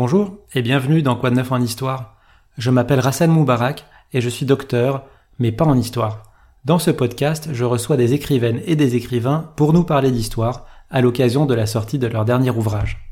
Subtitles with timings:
[0.00, 2.14] Bonjour et bienvenue dans Quoi de neuf en histoire.
[2.56, 5.04] Je m'appelle Rassan Moubarak et je suis docteur,
[5.40, 6.22] mais pas en histoire.
[6.64, 11.00] Dans ce podcast, je reçois des écrivaines et des écrivains pour nous parler d'histoire à
[11.00, 13.10] l'occasion de la sortie de leur dernier ouvrage.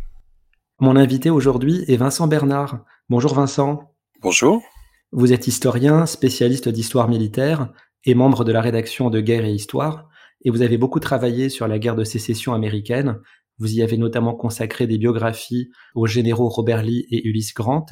[0.78, 2.84] Mon invité aujourd'hui est Vincent Bernard.
[3.08, 3.92] Bonjour Vincent.
[4.22, 4.62] Bonjour.
[5.10, 7.72] Vous êtes historien, spécialiste d'histoire militaire
[8.04, 10.08] et membre de la rédaction de Guerre et Histoire,
[10.44, 13.18] et vous avez beaucoup travaillé sur la guerre de sécession américaine.
[13.58, 17.86] Vous y avez notamment consacré des biographies aux généraux Robert Lee et Ulysse Grant,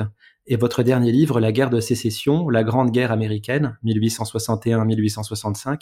[0.46, 5.80] et votre dernier livre, La guerre de sécession, la grande guerre américaine, 1861-1865,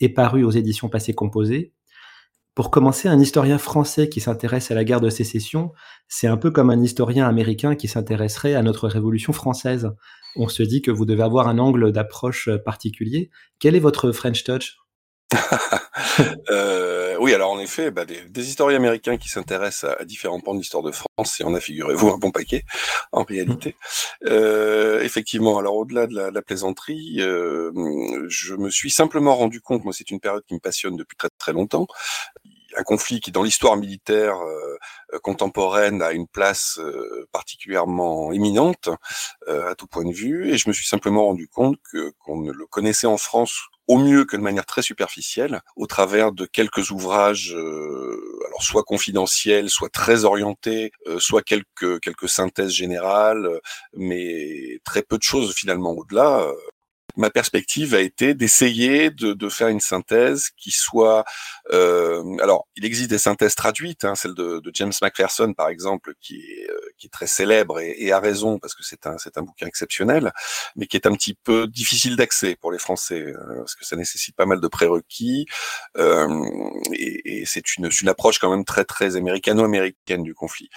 [0.00, 1.72] est paru aux éditions Passé Composé.
[2.56, 5.70] Pour commencer, un historien français qui s'intéresse à la guerre de sécession,
[6.08, 9.92] c'est un peu comme un historien américain qui s'intéresserait à notre révolution française.
[10.34, 13.30] On se dit que vous devez avoir un angle d'approche particulier.
[13.60, 14.78] Quel est votre French touch?
[16.50, 20.40] euh, oui, alors en effet, bah, des, des, historiens américains qui s'intéressent à, à, différents
[20.40, 22.64] pans de l'histoire de France, et en a, figurez-vous, un bon paquet,
[23.12, 23.76] en réalité.
[24.26, 27.70] Euh, effectivement, alors au-delà de la, la plaisanterie, euh,
[28.28, 31.28] je me suis simplement rendu compte, moi c'est une période qui me passionne depuis très
[31.38, 31.86] très longtemps,
[32.76, 38.88] un conflit qui, dans l'histoire militaire euh, contemporaine, a une place euh, particulièrement éminente
[39.48, 42.40] euh, à tout point de vue, et je me suis simplement rendu compte que qu'on
[42.40, 43.60] ne le connaissait en France
[43.90, 47.52] au mieux que de manière très superficielle, au travers de quelques ouvrages,
[48.46, 53.48] alors soit confidentiels, soit très orientés, soit quelques quelques synthèses générales,
[53.94, 56.46] mais très peu de choses finalement au-delà
[57.16, 61.24] ma perspective a été d'essayer de, de, faire une synthèse qui soit
[61.72, 66.14] euh, alors il existe des synthèses traduites hein, celle de, de, James Macpherson par exemple
[66.20, 69.16] qui est, euh, qui est très célèbre et, et, a raison parce que c'est un
[69.36, 70.32] un bouquin exceptionnel
[70.76, 73.96] mais qui est un petit peu difficile d'accès pour les Français euh, parce que ça
[73.96, 75.46] nécessite pas mal de prérequis
[75.96, 76.28] euh,
[76.92, 80.68] et, et c'est une, une approche quand même très très américano-américaine du conflit.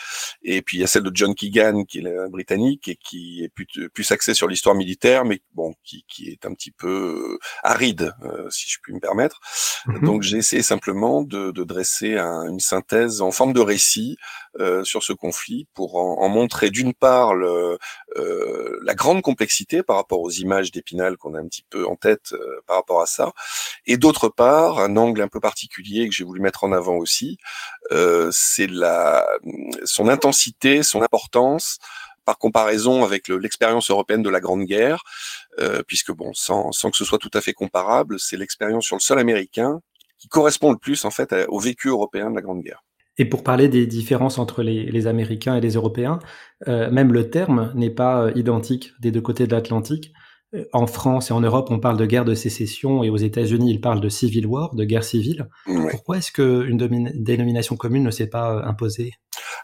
[0.44, 3.50] Et puis il y a celle de John Keegan qui est britannique et qui est
[3.50, 7.40] plus plus axé sur l'histoire militaire mais bon qui, qui est un petit peu euh,
[7.64, 9.40] aride, euh, si je puis me permettre.
[9.88, 10.02] Mhm.
[10.02, 14.18] Donc j'ai essayé simplement de, de dresser un, une synthèse en forme de récit
[14.60, 17.78] euh, sur ce conflit pour en, en montrer d'une part le,
[18.18, 21.96] euh, la grande complexité par rapport aux images d'Épinal qu'on a un petit peu en
[21.96, 23.34] tête euh, par rapport à ça,
[23.86, 27.38] et d'autre part un angle un peu particulier que j'ai voulu mettre en avant aussi,
[28.32, 29.26] c'est la
[29.84, 31.80] son intensité, son importance
[32.26, 35.04] par comparaison avec l'expérience européenne de la Grande Guerre,
[35.60, 38.96] euh, puisque bon, sans, sans que ce soit tout à fait comparable, c'est l'expérience sur
[38.96, 39.80] le sol américain
[40.18, 42.84] qui correspond le plus en fait au vécu européen de la Grande Guerre.
[43.18, 46.20] Et pour parler des différences entre les, les Américains et les Européens,
[46.68, 50.14] euh, même le terme n'est pas euh, identique des deux côtés de l'Atlantique.
[50.56, 53.70] Euh, en France et en Europe, on parle de guerre de sécession et aux États-Unis,
[53.70, 55.48] ils parlent de civil war, de guerre civile.
[55.68, 55.92] Ouais.
[55.92, 56.78] Pourquoi est-ce qu'une
[57.14, 59.12] dénomination commune ne s'est pas imposée?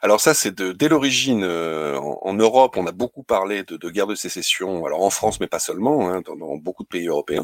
[0.02, 1.44] Alors ça, c'est dès l'origine.
[1.44, 4.86] Euh, en, en, Europe, on a beaucoup parlé de, de, guerre de sécession.
[4.86, 7.44] Alors en France, mais pas seulement, hein, dans, dans, beaucoup de pays européens.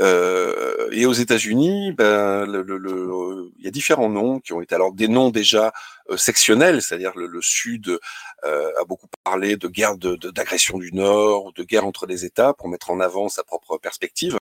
[0.00, 4.60] Euh, et aux États-Unis, ben, le, le, le, il y a différents noms qui ont
[4.60, 5.72] été alors des noms déjà
[6.10, 7.98] euh, sectionnels, c'est-à-dire le, Sud
[8.44, 12.54] euh, a beaucoup parlé de guerre d'agression de, du Nord, de guerre entre les États
[12.54, 14.38] pour mettre en avant sa propre perspective.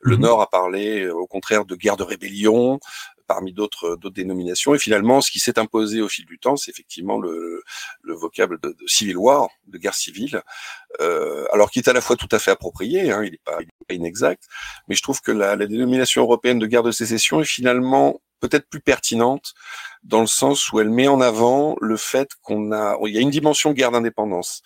[0.00, 0.20] Le mmh.
[0.20, 2.80] Nord a parlé, au contraire, de guerre de rébellion
[3.30, 4.74] parmi d'autres d'autres dénominations.
[4.74, 7.62] Et finalement, ce qui s'est imposé au fil du temps, c'est effectivement le,
[8.02, 10.42] le vocable de, de, civil war, de guerre civile,
[11.00, 13.58] euh, alors qui est à la fois tout à fait approprié, hein, il n'est pas,
[13.86, 14.42] pas, inexact,
[14.88, 18.68] mais je trouve que la, la dénomination européenne de guerre de sécession est finalement peut-être
[18.68, 19.54] plus pertinente
[20.02, 23.20] dans le sens où elle met en avant le fait qu'on a, il y a
[23.20, 24.62] une dimension guerre d'indépendance.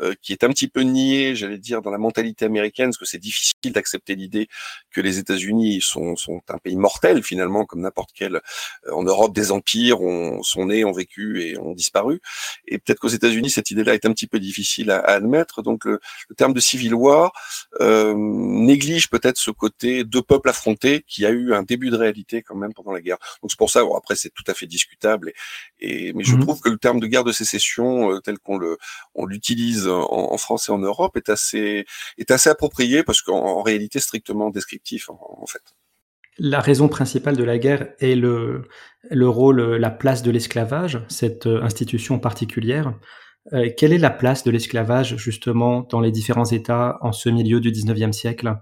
[0.00, 3.04] Euh, qui est un petit peu nié, j'allais dire, dans la mentalité américaine, parce que
[3.04, 4.48] c'est difficile d'accepter l'idée
[4.90, 8.40] que les États-Unis sont, sont un pays mortel finalement, comme n'importe quel.
[8.86, 12.20] Euh, en Europe, des empires ont, sont nés, ont vécu et ont disparu.
[12.66, 15.62] Et peut-être qu'aux États-Unis, cette idée-là est un petit peu difficile à, à admettre.
[15.62, 17.32] Donc le, le, terme de civil war
[17.80, 22.42] euh, néglige peut-être ce côté deux peuples affrontés qui a eu un début de réalité
[22.42, 23.18] quand même pendant la guerre.
[23.42, 23.84] Donc c'est pour ça.
[23.84, 25.32] Bon, après, c'est tout à fait discutable.
[25.78, 26.40] Et, et mais je mmh.
[26.40, 28.76] trouve que le terme de guerre de sécession, euh, tel qu'on le
[29.14, 31.84] on l'utilise en, en, France et en Europe est assez
[32.18, 35.62] est approprié parce qu'en réalité strictement descriptif en, fait.
[36.38, 38.68] La raison principale de la guerre est le
[39.10, 42.94] le rôle, la place de l'esclavage, cette institution particulière.
[43.52, 47.60] Euh, quelle est la place de l'esclavage justement dans les différents États en ce milieu
[47.60, 48.56] du 19e siècle?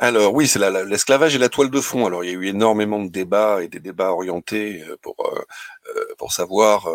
[0.00, 2.06] Alors oui, c'est l'esclavage et la toile de fond.
[2.06, 5.40] Alors il y a eu énormément de débats et des débats orientés euh, pour euh,
[5.96, 6.88] euh, pour savoir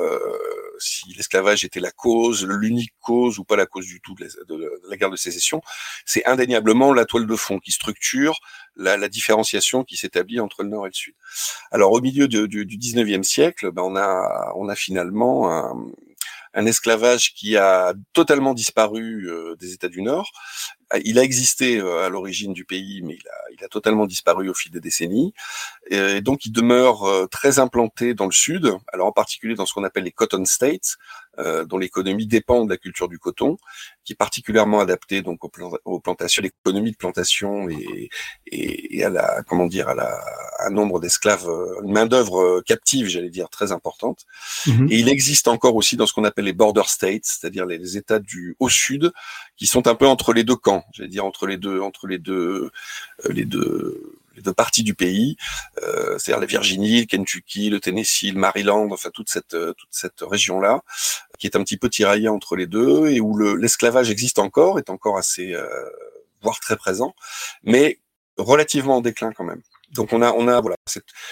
[0.80, 4.26] si l'esclavage était la cause, l'unique cause ou pas la cause du tout de
[4.90, 5.62] la, guerre de sécession.
[6.06, 8.40] C'est indéniablement la toile de fond qui structure
[8.78, 11.16] la, différenciation qui s'établit entre le nord et le sud.
[11.72, 15.52] Alors au milieu du, du 19e siècle, ben, on a on a finalement
[16.54, 19.28] un esclavage qui a totalement disparu
[19.60, 20.32] des États du Nord.
[21.04, 24.72] Il a existé à l'origine du pays, mais il a, il totalement disparu au fil
[24.72, 25.34] des décennies.
[25.90, 29.84] Et donc, il demeure très implanté dans le sud, alors en particulier dans ce qu'on
[29.84, 30.98] appelle les cotton states,
[31.40, 33.58] euh, dont l'économie dépend de la culture du coton,
[34.04, 38.10] qui est particulièrement adaptée donc aux, plantations, l'économie de plantation et,
[38.48, 40.20] et, et, à la comment dire à, la,
[40.60, 44.26] un nombre d'esclaves, euh, une main d'œuvre euh, captive, j'allais dire très importante.
[44.68, 44.88] Mhm.
[44.92, 47.98] Et il existe encore aussi dans ce qu'on appelle les border states, c'est-à-dire les, les,
[47.98, 49.12] États du au sud,
[49.58, 52.20] qui sont un peu entre les deux camps, j'allais dire entre les deux entre les
[52.20, 52.70] deux
[53.30, 55.38] les deux les deux parties du pays,
[55.82, 59.90] euh, c'est-à-dire la Virginie, le Kentucky, le Tennessee, le Maryland, enfin toute cette euh, toute
[59.92, 60.84] cette région-là,
[61.40, 64.90] qui est un petit peu tiraillée entre les deux et où l'esclavage existe encore, est
[64.90, 65.68] encore assez, euh,
[66.42, 67.16] voire très présent,
[67.64, 68.00] mais
[68.38, 69.62] relativement en déclin quand même.
[69.94, 70.76] Donc on a on a voilà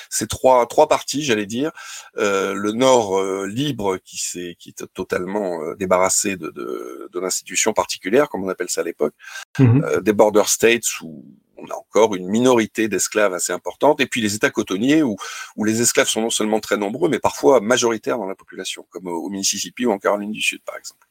[0.10, 1.72] ces trois trois parties j'allais dire.
[2.18, 7.20] Euh, le Nord euh, libre qui s'est qui est totalement euh, débarrassé de de, de
[7.20, 9.16] l'institution particulière comme on appelle ça à l'époque.
[9.60, 11.26] Mmh euh, des border states où
[11.62, 15.16] on a encore une minorité d'esclaves assez importante, et puis les États cotonniers où,
[15.64, 19.30] les esclaves sont non seulement très nombreux, mais parfois majoritaires dans la population, comme au
[19.30, 21.08] Mississippi ou en Caroline du Sud, par exemple.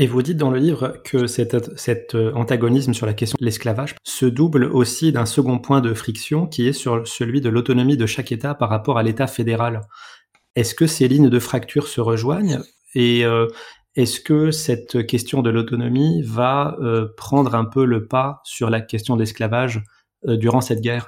[0.00, 3.44] Et vous dites dans le livre que cet, cet euh, antagonisme sur la question de
[3.44, 7.96] l'esclavage se double aussi d'un second point de friction qui est sur celui de l'autonomie
[7.96, 9.80] de chaque État par rapport à l'État fédéral.
[10.54, 12.60] Est-ce que ces lignes de fracture se rejoignent?
[12.94, 13.48] Et euh,
[13.96, 18.80] est-ce que cette question de l'autonomie va euh, prendre un peu le pas sur la
[18.80, 19.82] question de l'esclavage
[20.26, 21.06] euh, durant cette guerre?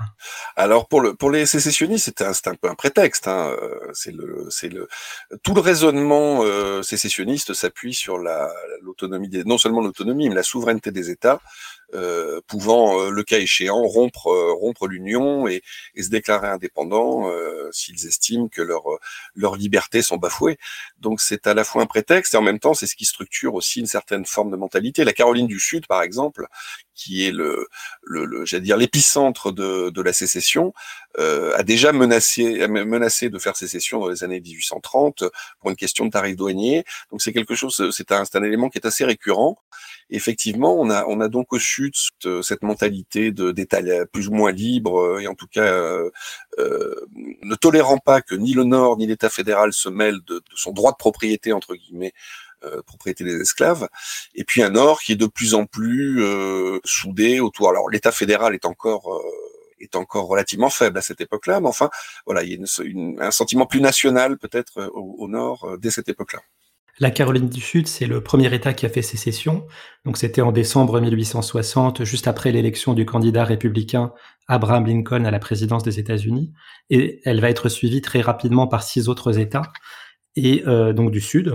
[0.56, 3.28] Alors pour le pour les sécessionnistes, c'était un, peu un prétexte.
[3.28, 3.54] Hein.
[3.62, 4.14] Euh, c'est
[4.48, 4.70] c'est
[5.42, 6.42] tout le raisonnement
[6.82, 8.50] sécessionniste s'appuie sur la
[8.82, 11.40] l'autonomie non seulement l'autonomie mais la souveraineté des États
[12.46, 15.62] pouvant, euh, le cas échéant, rompre, euh, rompre l'union et,
[15.94, 17.30] et, se déclarer indépendants
[17.72, 18.86] s'ils estiment que leurs
[19.34, 20.58] leurs libertés sont bafouées.
[20.98, 23.54] Donc c'est à la fois un prétexte et en même temps c'est ce qui structure
[23.54, 25.04] aussi une certaine forme de mentalité.
[25.04, 26.46] La Caroline du Sud, par exemple,
[26.94, 27.66] qui est le,
[28.02, 30.72] le, le j'allais dire l'épicentre de, de la sécession,
[31.18, 35.24] euh, a déjà menacé, menacé de faire sécession dans les années 1830
[35.60, 36.84] pour une question de tarif douanier.
[37.10, 39.58] Donc c'est quelque chose, c'est un, un élément qui est assez récurrent
[40.10, 41.94] effectivement, on a, on a donc au sud
[42.42, 43.80] cette, mentalité d'État
[44.12, 46.10] plus ou moins libre euh, et en tout cas euh,
[46.58, 46.94] euh,
[47.42, 50.92] ne tolérant pas que ni le Nord ni l'État fédéral se mêlent de, son droit
[50.92, 52.12] de propriété entre guillemets.
[52.86, 53.88] propriété des esclaves,
[54.34, 56.22] et puis un Nord qui est de plus en plus
[56.84, 57.70] soudé autour.
[57.70, 59.06] Alors l'État fédéral est encore
[59.80, 61.88] est encore relativement faible à cette époque-là, mais enfin
[62.26, 66.40] voilà, il y a un sentiment plus national peut-être au, Nord dès cette époque-là.
[67.00, 69.66] La Caroline du Sud, c'est le premier État qui a fait sécession.
[70.04, 74.12] Donc c'était en décembre 1860, juste après l'élection du candidat républicain
[74.48, 76.52] Abraham Lincoln à la présidence des États-Unis.
[76.90, 79.62] Et elle va être suivie très rapidement par six autres États,
[80.36, 81.52] et euh, donc du Sud.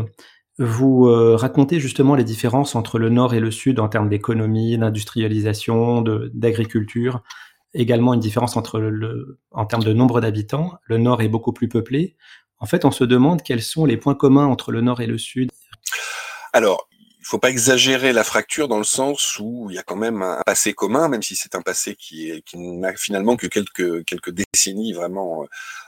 [0.58, 4.80] Vous euh, racontez justement les différences entre le Nord et le Sud en termes d'économie,
[4.80, 6.02] d'industrialisation,
[6.34, 7.22] d'agriculture.
[7.76, 10.74] Également une différence entre le, en termes de nombre d'habitants.
[10.86, 12.16] Le Nord est beaucoup plus peuplé,
[12.60, 15.18] en fait, on se demande quels sont les points communs entre le Nord et le
[15.18, 15.52] Sud.
[16.54, 16.88] Alors,
[17.26, 20.22] il faut pas exagérer la fracture dans le sens où il y a quand même
[20.22, 24.94] un passé commun, même si c'est un passé qui, n'a finalement que quelques quelques décennies
[24.94, 25.48] vraiment euh,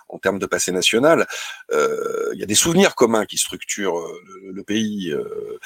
[0.10, 1.28] en termes de passé national.
[1.72, 4.22] Euh, il y a des souvenirs communs qui structurent euh,
[4.52, 5.12] le, pays.
[5.12, 5.60] Euh,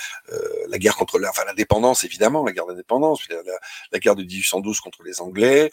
[0.67, 3.27] la guerre contre la, enfin l'indépendance évidemment, la guerre d'indépendance,
[3.91, 5.71] la, guerre de 1812 contre les Anglais,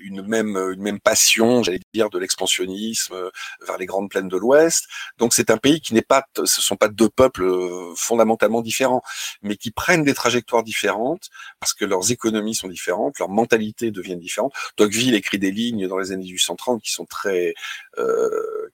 [0.00, 3.30] une même une même passion, j'allais dire, de l'expansionnisme
[3.66, 4.86] vers les grandes plaines de l'Ouest.
[5.18, 7.48] Donc c'est un pays qui n'est pas, ce sont pas deux peuples
[7.96, 9.02] fondamentalement différents,
[9.42, 14.20] mais qui prennent des trajectoires différentes parce que leurs économies sont différentes, leurs mentalités deviennent
[14.20, 14.54] différentes.
[14.76, 17.54] Tocqueville écrit des lignes dans les années 1830 qui sont très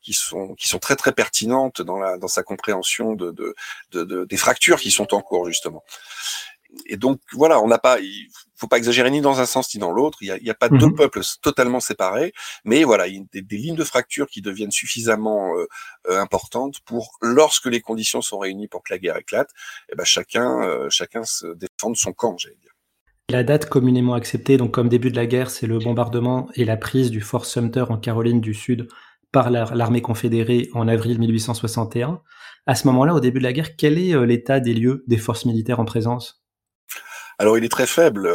[0.01, 3.55] qui sont qui sont très très pertinentes dans la dans sa compréhension de, de,
[3.93, 5.85] de, des fractures qui sont en cours justement.
[6.87, 9.81] Et donc voilà, on n'a pas, il faut pas exagérer ni dans un sens ni
[9.81, 10.19] dans l'autre.
[10.21, 10.97] Il n'y a, y a pas deux mhm.
[10.97, 12.33] peuples totalement séparés,
[12.65, 15.67] mais voilà, il y a des, des, lignes de fracture qui deviennent suffisamment euh,
[16.09, 19.51] euh, importantes pour, lorsque les conditions sont réunies pour que la guerre éclate,
[19.89, 22.73] et eh ben chacun chacun se défende son camp, j'allais dire.
[23.29, 26.77] La date communément acceptée, donc comme début de la guerre, c'est le bombardement et la
[26.77, 28.87] prise du Fort Sumter en Caroline du Sud
[29.33, 32.21] par l'armée confédérée en avril 1861.
[32.67, 35.17] À ce moment-là, au début de la guerre, quel est euh, l'état des lieux des
[35.17, 36.45] forces militaires en présence?
[37.39, 38.29] Alors il est très faible.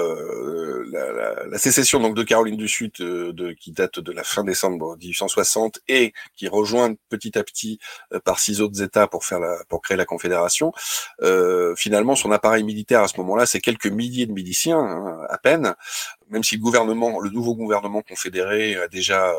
[0.94, 4.44] Euh, la, la, sécession donc de Caroline du Sud, euh, qui date de la fin
[4.44, 7.80] décembre 1860 et qui rejoint petit à petit
[8.14, 10.74] euh, par six autres États pour faire pour créer la Confédération.
[11.76, 15.76] finalement, son appareil militaire à ce moment-là, c'est quelques milliers de miliciens hein, à peine.
[16.30, 19.34] Même si le gouvernement, le nouveau gouvernement confédéré a déjà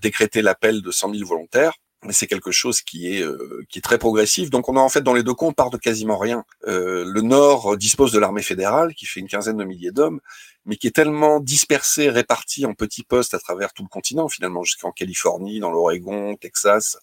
[0.00, 3.82] décrété l'appel de 100 000 volontaires mais c'est quelque chose qui est euh, qui est
[3.82, 4.50] très progressif.
[4.50, 6.44] Donc on a en fait dans les deux camps on part de quasiment rien.
[6.66, 10.20] Euh, le Nord dispose de l'armée fédérale qui fait une quinzaine de milliers d'hommes,
[10.66, 14.64] mais qui est tellement dispersée, répartie en petits postes à travers tout le continent finalement
[14.64, 16.98] jusqu'en Californie, dans l'Oregon, Texas,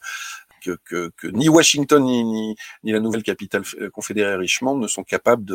[0.59, 4.87] que, que, que, ni Washington ni, ni, ni, la nouvelle capitale euh, confédérée Richmond ne
[4.87, 5.45] sont capables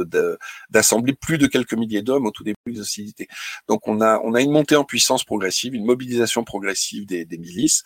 [0.71, 3.29] d'assembler de, plus de quelques milliers d'hommes au tout début des hostilités.
[3.69, 7.39] Donc on a, on a une montée en puissance progressive, une mobilisation progressive des, des
[7.39, 7.85] milices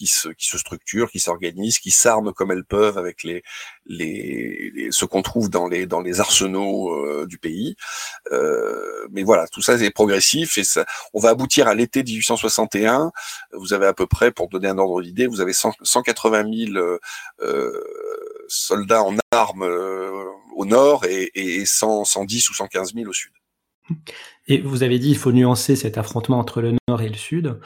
[0.00, 3.42] qui se, qui se structurent, qui s'organisent, qui s'arment comme elles peuvent avec les,
[3.84, 7.76] les, ce qu'on trouve dans les, dans les arsenaux euh, du pays.
[8.32, 13.12] Euh, mais voilà, tout ça est progressif et ça, on va aboutir à l'été 1861.
[13.52, 16.98] Vous avez à peu près, pour donner un ordre d'idée, vous avez 180 000
[17.42, 17.84] euh,
[18.48, 20.24] soldats en armes euh,
[20.56, 23.32] au nord et, et 100, 110 ou 115 000 au sud.
[24.46, 27.60] Et vous avez dit il faut nuancer cet affrontement entre le nord et le sud,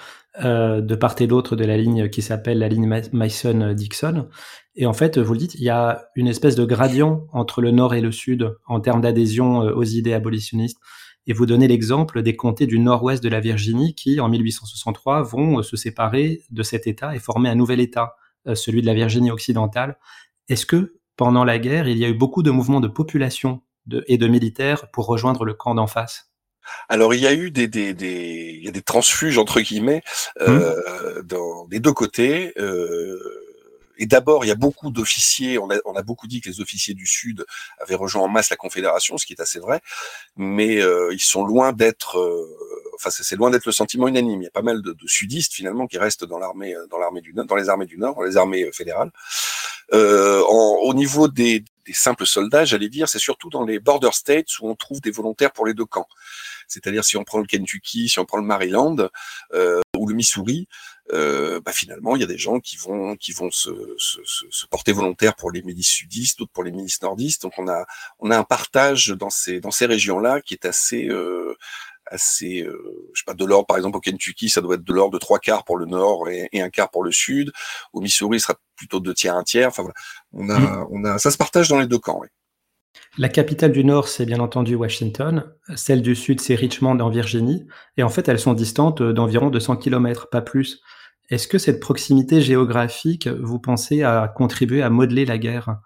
[0.45, 4.29] euh, de part et d'autre de la ligne qui s'appelle la ligne Mason-Dixon.
[4.77, 7.71] Et en fait, vous le dites, il y a une espèce de gradient entre le
[7.71, 10.79] nord et le sud en termes d'adhésion euh, aux idées abolitionnistes.
[11.27, 15.61] Et vous donnez l'exemple des comtés du nord-ouest de la Virginie qui, en 1863, vont
[15.61, 18.17] euh, se séparer de cet État et former un nouvel État,
[18.55, 19.97] celui de la Virginie occidentale.
[20.51, 24.05] Est-ce que pendant la guerre, il y a eu beaucoup de mouvements de population de,
[24.09, 26.31] et de militaires pour rejoindre le camp d'en face
[26.89, 30.03] alors il y a eu des, des, des, il y a des transfuges entre guillemets
[30.41, 30.45] mmh.
[30.49, 32.53] euh, dans des deux côtés.
[32.59, 33.19] Euh,
[33.97, 35.59] et d'abord, il y a beaucoup d'officiers.
[35.59, 37.45] On a, on a, beaucoup dit que les officiers du Sud
[37.79, 39.81] avaient rejoint en masse la Confédération, ce qui est assez vrai,
[40.37, 42.19] mais euh, ils sont loin d'être.
[42.19, 44.43] Euh, enfin, c'est loin d'être le sentiment unanime.
[44.43, 47.21] Il y a pas mal de, de sudistes finalement qui restent dans l'armée, dans l'armée
[47.21, 49.13] du Nord, dans les armées du Nord, dans les armées fédérales.
[49.93, 54.59] En, au niveau des, des simples soldats, j'allais dire, c'est surtout dans les border states
[54.61, 56.09] où on trouve des volontaires pour les deux camps.
[56.69, 58.97] C'est-à-dire si on prend le Kentucky, si on prend le Maryland
[59.53, 60.67] euh, ou le Missouri,
[61.13, 64.67] euh, bah finalement il y a des gens qui vont qui vont se, se, se
[64.67, 67.43] porter volontaires pour les milices sudistes, d'autres pour les milices nordistes.
[67.43, 67.85] Donc on a
[68.21, 71.57] on a un partage dans ces dans ces régions-là qui est assez euh,
[72.07, 74.93] assez, euh, je sais pas, de l'ordre, par exemple au Kentucky, ça doit être de
[74.93, 77.53] l'ordre de trois quarts pour le nord et, un quart pour le sud.
[77.93, 79.69] Au Missouri, ce sera plutôt deux tiers, un tiers.
[79.69, 79.95] Enfin voilà,
[80.33, 80.87] on a, mmh.
[80.91, 82.19] on a, ça se partage dans les deux camps.
[82.21, 82.29] Oui.
[83.17, 85.45] La capitale du Nord, c'est bien entendu Washington.
[85.77, 87.67] Celle du Sud, c'est Richmond en Virginie.
[87.97, 90.81] Et en fait, elles sont distantes d'environ 200 km, pas plus.
[91.31, 95.77] Est-ce que cette proximité géographique, vous pensez, a contribué à modeler la guerre?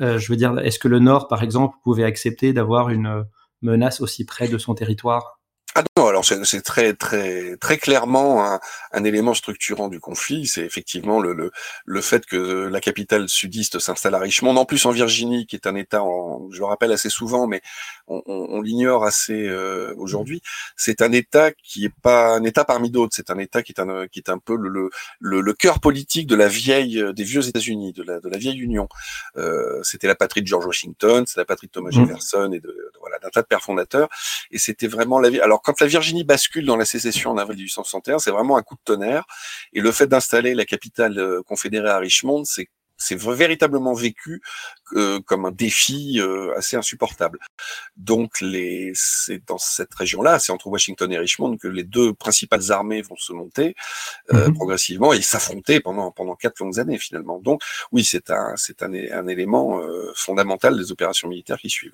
[0.00, 3.24] Euh, Je veux dire, est-ce que le Nord, par exemple, pouvait accepter d'avoir une
[3.62, 5.35] menace aussi près de son territoire?
[5.78, 8.58] Ah non, alors c'est très très très clairement
[8.92, 10.46] un, élément structurant du conflit.
[10.46, 11.52] C'est effectivement le, le,
[11.84, 15.66] le fait que la capitale sudiste s'installe à Richmond, en plus en Virginie, qui est
[15.66, 17.60] un État, en, je le rappelle assez souvent, mais
[18.06, 20.42] on, on, on l'ignore assez euh, aujourd'hui.
[20.76, 23.14] C'est un État qui est pas un État parmi d'autres.
[23.14, 26.26] C'est un État qui est un qui est un peu le, le, le cœur politique
[26.26, 28.88] de la vieille des vieux États-Unis, de la de la vieille Union.
[29.36, 32.06] Euh, c'était la patrie de George Washington, c'est la patrie de Thomas mmh.
[32.06, 34.08] Jefferson et de, de voilà d'un tas de pères fondateurs.
[34.50, 35.40] Et c'était vraiment la vie.
[35.40, 38.74] Alors quand la Virginie bascule dans la sécession en avril 1861, c'est vraiment un coup
[38.74, 39.24] de tonnerre.
[39.72, 44.42] Et le fait d'installer la capitale euh, confédérée à Richmond, c'est c'est véritablement vécu
[44.94, 47.38] euh, comme un défi euh, assez insupportable.
[47.96, 52.72] Donc les, c'est dans cette région-là, c'est entre Washington et Richmond que les deux principales
[52.72, 53.74] armées vont se monter
[54.32, 54.54] euh, mm-hmm.
[54.54, 57.38] progressivement et s'affronter pendant pendant quatre longues années finalement.
[57.38, 57.62] Donc
[57.92, 61.92] oui, c'est un c'est un, un élément euh, fondamental des opérations militaires qui suivent.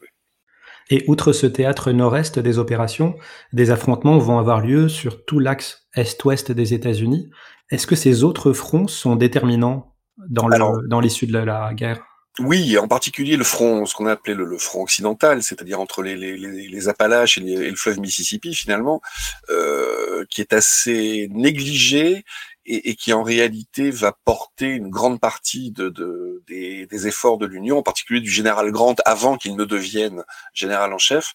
[0.90, 3.16] Et outre ce théâtre nord-est des opérations,
[3.52, 7.30] des affrontements vont avoir lieu sur tout l'axe est-ouest des États-Unis.
[7.70, 9.91] Est-ce que ces autres fronts sont déterminants
[10.28, 12.02] dans, dans l'issue de la, guerre?
[12.38, 16.16] Oui, en particulier le front, ce qu'on a appelé le, front occidental, c'est-à-dire entre les,
[16.16, 19.02] les, les, Appalaches et, le fleuve Mississippi finalement,
[19.50, 22.24] euh, qui est assez négligé
[22.64, 27.36] et, et, qui en réalité va porter une grande partie de, de des, des, efforts
[27.36, 30.24] de l'Union, en particulier du général Grant avant qu'il ne devienne
[30.54, 31.34] général en chef.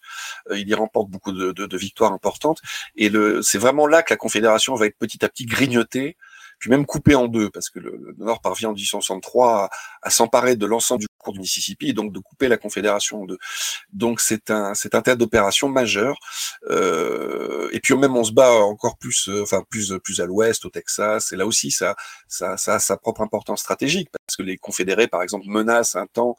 [0.50, 2.58] Euh, il y remporte beaucoup de, de, de victoires importantes
[2.96, 3.08] et
[3.42, 6.16] c'est vraiment là que la Confédération va être petit à petit grignotée
[6.58, 9.70] puis même coupé en deux, parce que le, Nord parvient en 1863
[10.02, 13.26] à, s'emparer de l'ensemble du cours du Mississippi et donc de couper la Confédération en
[13.26, 13.38] deux.
[13.92, 16.16] Donc c'est un c'est un théâtre d'opération majeur.
[16.70, 20.64] Euh, et puis même on se bat encore plus, euh, enfin plus plus à l'ouest,
[20.64, 21.32] au Texas.
[21.32, 21.96] Et là aussi ça
[22.28, 26.06] ça ça a sa propre importance stratégique parce que les Confédérés par exemple menacent un
[26.06, 26.36] temps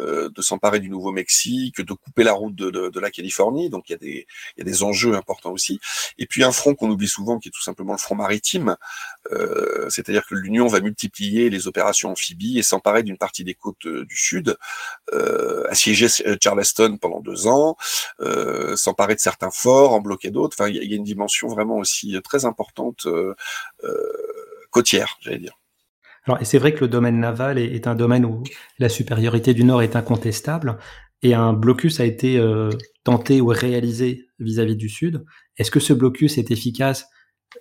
[0.00, 3.70] euh, de s'emparer du Nouveau-Mexique, de couper la route de, la Californie.
[3.70, 5.80] Donc il y, a des, enjeux importants aussi.
[6.18, 8.76] Et puis un front qu'on oublie souvent, qui est tout simplement le front maritime,
[9.32, 13.86] euh, c'est-à-dire que l'Union va multiplier les opérations amphibies et s'emparer d'une partie des côtes
[13.86, 14.56] euh, du Sud,
[15.68, 16.08] assiéger
[16.42, 17.76] Charleston pendant deux ans,
[18.74, 20.56] s'emparer de certains forts, en bloquer d'autres.
[20.58, 23.06] Enfin, il y, a une dimension vraiment aussi très importante
[24.70, 25.56] côtière, j'allais dire.
[26.26, 28.42] Alors, et c'est vrai que le domaine naval est, un domaine où
[28.78, 30.78] la supériorité du Nord est incontestable,
[31.22, 32.70] et un blocus a été euh,
[33.02, 35.24] tenté ou réalisé vis-à-vis du Sud.
[35.58, 37.06] Est-ce que ce blocus est efficace,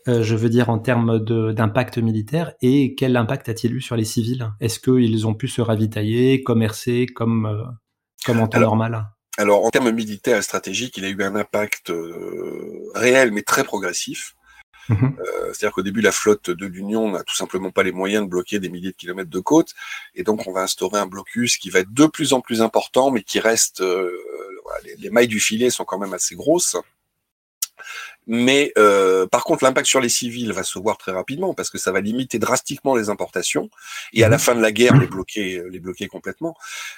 [0.08, 4.06] euh, je veux dire, en termes d'impact militaire, et quel impact a-t-il eu sur les
[4.06, 4.50] civils?
[4.62, 7.64] Est-ce qu'ils ont pu se ravitailler, commercer comme, euh,
[8.26, 9.08] comme en temps normal?
[9.40, 11.92] alors, en termes militaires et stratégiques, il a eu un impact
[12.94, 14.36] réel, mais très progressif.
[14.90, 15.18] Mhm.
[15.20, 18.30] Euh, c'est-à-dire qu'au début, la flotte de l'Union n'a tout simplement pas les moyens de
[18.30, 19.74] bloquer des milliers de kilomètres de côte,
[20.16, 23.12] et donc on va instaurer un blocus qui va être de plus en plus important,
[23.12, 24.12] mais qui reste, euh,
[24.84, 26.76] les, les, mailles du filet sont quand même assez grosses.
[28.28, 31.78] Mais euh, par contre, l'impact sur les civils va se voir très rapidement parce que
[31.78, 33.70] ça va limiter drastiquement les importations
[34.14, 34.42] et à la mhm.
[34.42, 36.56] fin de la guerre les bloquer, euh, les bloquer complètement.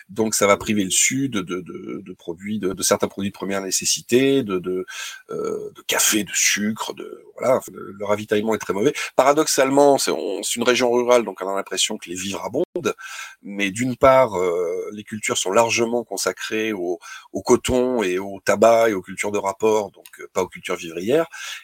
[0.09, 3.35] Donc ça va priver le sud de, de, de produits, de, de, certains produits de
[3.35, 4.85] première nécessité, de, de,
[5.31, 8.93] euh, de café, de sucre, de voilà, le ravitaillement est très mauvais.
[9.15, 12.95] Paradoxalement, c'est une région rurale, donc on a l'impression que les vivres abondent,
[13.43, 16.99] mais d'une part, euh, les cultures sont largement consacrées au,
[17.33, 20.75] au, coton et au tabac et aux cultures de rapport, donc euh, pas aux cultures
[20.75, 21.14] vivrières,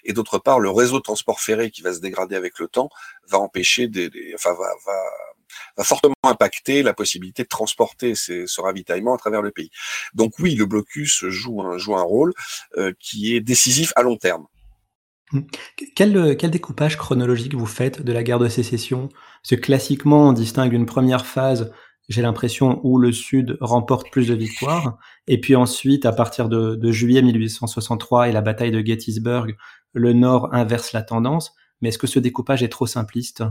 [0.03, 2.89] et d'autre part, le réseau de transport ferré qui va se dégrader avec le temps
[3.27, 3.89] va empêcher
[4.35, 4.51] enfin
[5.77, 9.69] va, fortement impacter la possibilité de transporter ce ravitaillement à travers le pays.
[10.13, 12.33] Donc oui, le blocus joue un, rôle
[12.77, 14.45] euh, qui est décisif à long terme.
[15.95, 19.07] Quel, quel, découpage chronologique vous faites de la guerre de sécession?
[19.07, 21.71] Parce que classiquement, on distingue une première phase,
[22.11, 26.75] j'ai l'impression, où le Sud remporte plus de victoires, et puis ensuite, à partir de,
[26.75, 29.55] de, juillet 1863 et la bataille de Gettysburg,
[29.93, 31.53] le Nord inverse la tendance.
[31.81, 33.43] Mais est-ce que ce découpage est trop simpliste?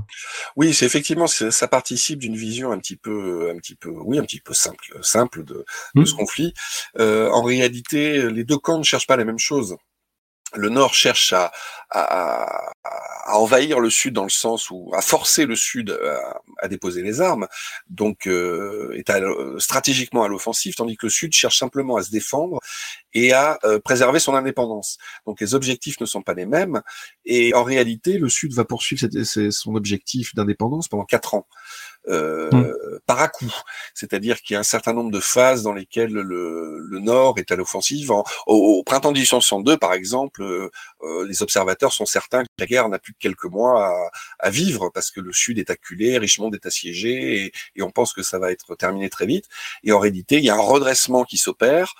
[0.54, 4.22] Oui, c'est effectivement, ça participe d'une vision un petit peu, un petit peu, oui, un
[4.22, 5.64] petit peu simple, simple de,
[5.96, 6.06] de mmh.
[6.06, 6.54] ce conflit.
[7.00, 9.76] Euh, en réalité, les deux camps ne cherchent pas la même chose
[10.54, 11.52] le Nord cherche à,
[13.26, 15.99] envahir le Sud dans le sens où à forcer le Sud
[16.63, 17.49] à, déposer les armes,
[17.89, 19.13] donc euh, est
[19.58, 22.60] stratégiquement à l'offensive, tandis que le Sud cherche simplement à se défendre
[23.13, 24.99] et à euh, préserver son indépendance.
[25.26, 26.80] Donc les objectifs ne sont pas les mêmes,
[27.25, 29.08] et en réalité, le Sud va poursuivre
[29.50, 31.47] son objectif d'indépendance pendant quatre ans
[32.08, 32.99] euh, mmh.
[33.06, 33.52] par à coup.
[33.95, 37.52] C'est-à-dire qu'il y a un certain nombre de phases dans lesquelles le, le Nord est
[37.52, 38.10] à l'offensive.
[38.10, 40.71] Au, au, printemps 1862, par exemple, euh,
[41.02, 44.50] euh, les observateurs sont certains que la guerre n'a plus que quelques mois à, à,
[44.50, 48.23] vivre parce que le Sud est acculé, Richmond est assiégé et, et, on pense que
[48.23, 49.47] ça va être terminé très vite.
[49.84, 51.95] Et en réalité, il y a un redressement qui s'opère.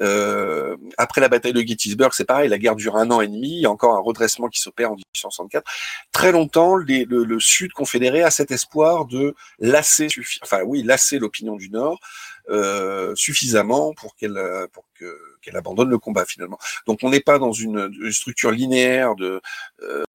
[0.00, 3.56] Euh, après la bataille de Gettysburg, c'est pareil, la guerre dure un an et demi,
[3.56, 5.64] il y a encore un redressement qui s'opère en 1864.
[6.12, 10.08] Très longtemps, les, le, le Sud confédéré a cet espoir de lasser,
[10.42, 12.00] enfin oui, lasser l'opinion du Nord
[12.48, 14.40] euh, suffisamment pour qu'elle
[14.72, 16.58] pour que qu'elle abandonne le combat finalement.
[16.86, 19.40] Donc on n'est pas dans une, structure linéaire de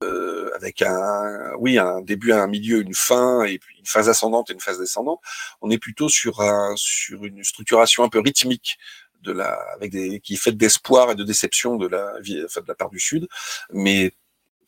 [0.04, 4.50] euh, avec un oui un début, un milieu, une fin et puis une phase ascendante
[4.50, 5.20] et une phase descendante.
[5.62, 8.78] On est plutôt sur un sur une structuration un peu rythmique
[9.24, 12.14] de la avec des qui est faite d'espoir et de déception de la
[12.46, 13.28] enfin, de la part du Sud,
[13.72, 14.14] mais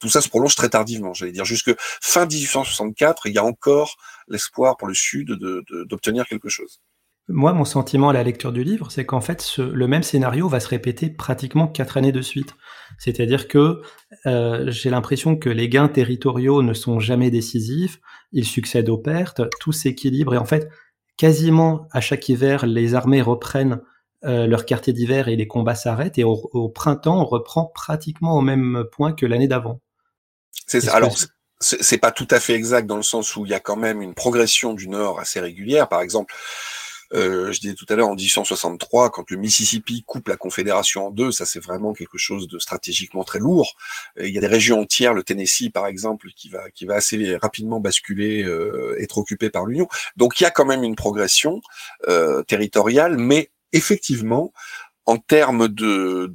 [0.03, 1.45] tout ça se prolonge très tardivement, j'allais dire.
[1.45, 3.95] Jusque fin 1864, il y a encore
[4.27, 5.31] l'espoir pour le Sud
[5.89, 6.81] d'obtenir de, quelque chose.
[7.29, 10.59] Moi, mon sentiment à la lecture du livre, c'est qu'en fait, le même scénario va
[10.59, 12.53] se répéter pratiquement quatre années de suite.
[12.97, 13.81] C'est-à-dire que
[14.25, 18.01] euh, j'ai l'impression que les gains territoriaux ne sont jamais décisifs,
[18.33, 20.67] ils succèdent aux pertes, tout s'équilibre et en fait,
[21.15, 23.79] quasiment à chaque hiver, les armées reprennent
[24.25, 28.41] euh, leur quartier d'hiver et les combats s'arrêtent et au, printemps, on reprend pratiquement au
[28.41, 29.79] même point que l'année d'avant.
[30.67, 30.95] C'est ça.
[30.95, 31.15] Alors,
[31.59, 31.97] c'est?
[31.97, 34.13] pas tout à fait exact dans le sens où il y a quand même une
[34.13, 35.87] progression du Nord assez régulière.
[35.87, 36.33] Par exemple,
[37.13, 41.11] euh, je disais tout à l'heure en 1863, quand le Mississippi coupe la Confédération en
[41.11, 43.75] deux, ça c'est vraiment quelque chose de stratégiquement très lourd.
[44.19, 47.37] il y a des régions entières, le Tennessee par exemple, qui va qui va assez
[47.37, 49.87] rapidement basculer, euh, être occupé par l'Union.
[50.17, 51.61] Donc il y a quand même une progression
[52.07, 54.53] euh, territoriale, mais effectivement,
[55.05, 56.33] en termes de,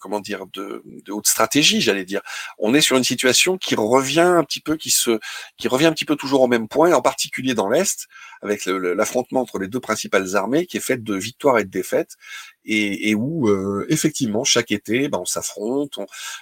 [0.00, 2.22] comment dire de, de haute stratégie, j'allais dire.
[2.58, 5.18] On est sur une situation qui revient un petit peu, qui se,
[5.58, 8.08] qui revient un petit peu toujours au même point, en particulier dans l'est,
[8.42, 12.16] avec l'affrontement entre les deux principales armées, qui est fait de victoires et de défaites,
[12.64, 15.98] et, et où euh, effectivement chaque été, ben, on s'affronte,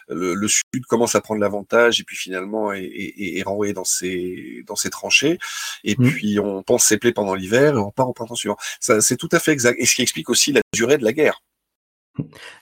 [0.08, 3.84] le, le, sud commence à prendre l'avantage, et puis finalement est, est, est, renvoyé dans
[3.84, 5.38] ses dans ses tranchées,
[5.84, 6.10] et mmh.
[6.10, 8.56] puis on pense ses plaies pendant l'hiver, et on part au printemps suivant.
[8.80, 11.12] Ça, c'est tout à fait exact, et ce qui explique aussi la durée de la
[11.12, 11.40] guerre.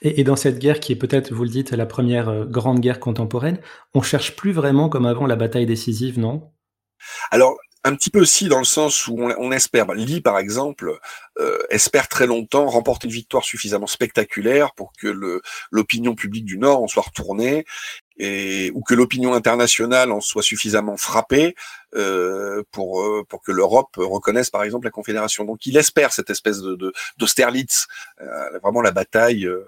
[0.00, 3.00] Et, dans cette guerre qui est peut-être, vous le dites, la première euh, grande guerre
[3.00, 3.60] contemporaine,
[3.94, 6.50] on cherche plus vraiment comme avant la bataille décisive, non?
[7.30, 10.98] Alors, un petit peu aussi dans le sens où on, espère, bah, Lee par exemple,
[11.38, 15.40] euh, espère très longtemps remporter une victoire suffisamment spectaculaire pour que
[15.70, 17.64] l'opinion publique du Nord en soit retournée
[18.18, 21.54] et ou que l'opinion internationale en soit suffisamment frappée
[21.94, 25.44] euh, pour euh, pour que l'Europe reconnaisse par exemple la Confédération.
[25.44, 27.86] Donc il espère cette espèce de d'Austerlitz,
[28.20, 29.64] euh, vraiment la bataille, euh,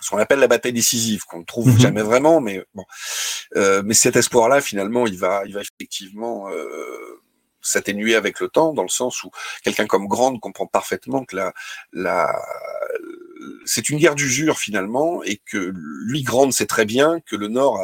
[0.00, 1.78] ce qu'on appelle la bataille décisive, qu'on ne trouve mhm.
[1.78, 2.84] jamais vraiment, mais bon.
[3.56, 7.17] Euh, mais cet espoir-là, finalement, il va, il va effectivement euh,
[7.68, 9.30] s'atténuer avec le temps, dans le sens où
[9.62, 11.52] quelqu'un comme Grande comprend parfaitement que la,
[11.92, 12.34] la,
[13.64, 17.78] c'est une guerre d'usure finalement, et que lui, Grande, sait très bien que le Nord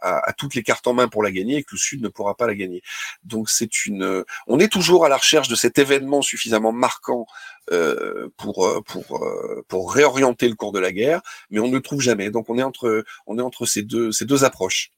[0.00, 2.08] a, a, toutes les cartes en main pour la gagner et que le Sud ne
[2.08, 2.82] pourra pas la gagner.
[3.24, 7.26] Donc c'est une, on est toujours à la recherche de cet événement suffisamment marquant
[7.72, 11.74] euh, pour euh, pour euh, pour réorienter le cours de la guerre, mais on ne
[11.74, 12.30] le trouve jamais.
[12.30, 14.92] Donc on est entre on est entre ces deux ces deux approches.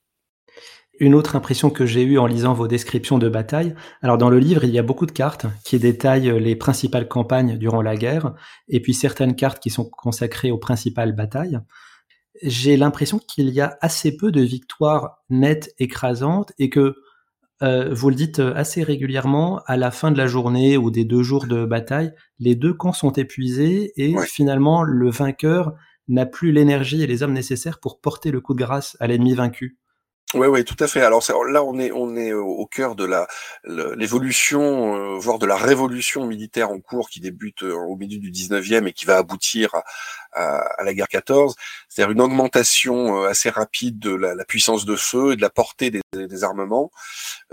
[1.01, 4.37] Une autre impression que j'ai eue en lisant vos descriptions de bataille, alors dans le
[4.37, 8.35] livre, il y a beaucoup de cartes qui détaillent les principales campagnes durant la guerre,
[8.67, 11.57] et puis certaines cartes qui sont consacrées aux principales batailles.
[12.43, 16.97] J'ai l'impression qu'il y a assez peu de victoires nettes, écrasantes, et que
[17.63, 21.23] euh, vous le dites assez régulièrement, à la fin de la journée ou des deux
[21.23, 25.73] jours de bataille, les deux camps sont épuisés et finalement le vainqueur
[26.07, 29.33] n'a plus l'énergie et les hommes nécessaires pour porter le coup de grâce à l'ennemi
[29.33, 29.80] vaincu.
[30.33, 31.01] Oui, oui, tout à fait.
[31.01, 33.05] Alors là, on est, on est au cœur de
[33.97, 38.31] l'évolution, euh, voire de la révolution militaire en cours qui débute euh, au milieu du
[38.31, 39.75] 19e et qui va aboutir
[40.33, 41.55] à, la guerre 14.
[41.89, 45.91] C'est-à-dire une augmentation euh, assez rapide de la, puissance de feu et de la portée
[45.91, 46.91] des, des armements.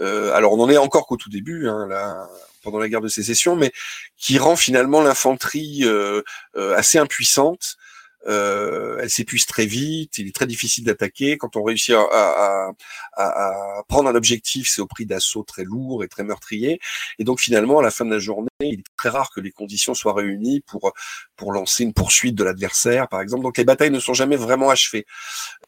[0.00, 2.28] Euh, alors on en est encore qu'au tout début, hein, là,
[2.62, 3.72] pendant la guerre de sécession, mais
[4.16, 6.22] qui rend finalement l'infanterie euh,
[6.54, 7.77] assez impuissante
[8.26, 11.38] euh, elle s'épuise très vite, il est très difficile d'attaquer.
[11.38, 12.72] Quand on réussit à, à,
[13.16, 16.80] à, prendre un objectif, c'est au prix d'assauts très lourds et très meurtriers.
[17.18, 19.52] Et donc finalement, à la fin de la journée, il est très rare que les
[19.52, 20.92] conditions soient réunies pour
[21.36, 23.42] pour lancer une poursuite de l'adversaire, par exemple.
[23.42, 25.06] Donc les batailles ne sont jamais vraiment achevées.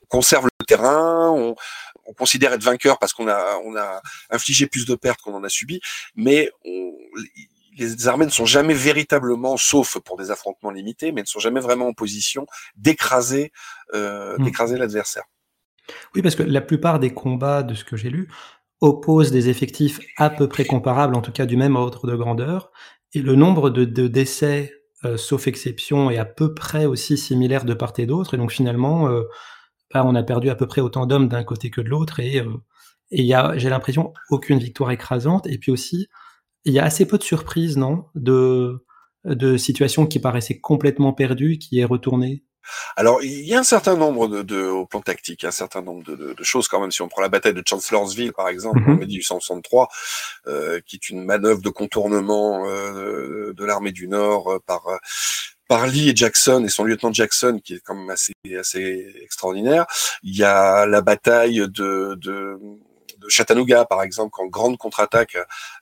[0.03, 1.55] On conserve le terrain, on,
[2.07, 5.45] on considère être vainqueur parce qu'on a on a infligé plus de pertes qu'on en
[5.45, 5.81] a subi,
[6.17, 6.93] mais on,
[7.79, 11.61] les armées ne sont jamais véritablement, sauf pour des affrontements limités, mais ne sont jamais
[11.61, 13.53] vraiment en position d'écraser
[13.95, 14.45] euh, hmm.
[14.45, 15.25] d'écraser l'adversaire.
[16.15, 18.29] Oui, parce que la plupart des combats, de ce que j'ai lu,
[18.81, 22.71] opposent des effectifs à peu près comparables, en tout cas du même ordre de grandeur,
[23.13, 24.73] et le nombre de, décès,
[25.05, 28.53] euh, sauf exception, est à peu près aussi similaire de part et d'autre, et donc
[28.53, 29.25] finalement, euh,
[29.93, 32.45] bah, on a perdu à peu près autant d'hommes d'un côté que de l'autre, et
[33.11, 36.09] il y a, j'ai l'impression, aucune victoire écrasante, et puis aussi,
[36.65, 38.05] il y a assez peu de surprises, non?
[38.15, 38.85] De,
[39.25, 42.45] de situations qui paraissaient complètement perdues, qui est retourné
[42.97, 46.05] alors, il y a un certain nombre de, de au plan tactique, un certain nombre
[46.05, 46.91] de, de, de, choses quand même.
[46.91, 49.89] Si on prend la bataille de Chancellorsville, par exemple, en 1863,
[50.47, 50.53] mhm.
[50.53, 54.83] euh, qui est une manœuvre de contournement euh, de l'armée du Nord euh, par
[55.69, 59.87] par Lee et Jackson et son lieutenant Jackson, qui est quand même assez assez extraordinaire.
[60.23, 62.59] Il y a la bataille de, de
[63.21, 65.37] de Chattanooga, par exemple, en grande contre-attaque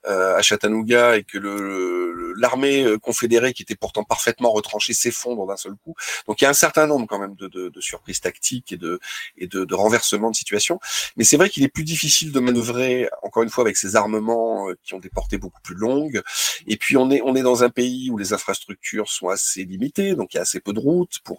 [0.06, 5.46] euh, à Chattanooga et que le, l'armée euh, confédérée, qui était pourtant parfaitement retranchée, s'effondre
[5.46, 5.94] d'un seul coup.
[6.26, 8.76] Donc il y a un certain nombre quand même de, de, de surprises tactiques et
[8.76, 9.00] de
[9.36, 10.80] et de, de renversements de situation.
[11.16, 14.68] Mais c'est vrai qu'il est plus difficile de manœuvrer, encore une fois, avec ces armements
[14.68, 16.22] euh, qui ont des portées beaucoup plus longues.
[16.66, 20.14] Et puis on est on est dans un pays où les infrastructures sont assez limitées,
[20.14, 21.38] donc il y a assez peu de routes pour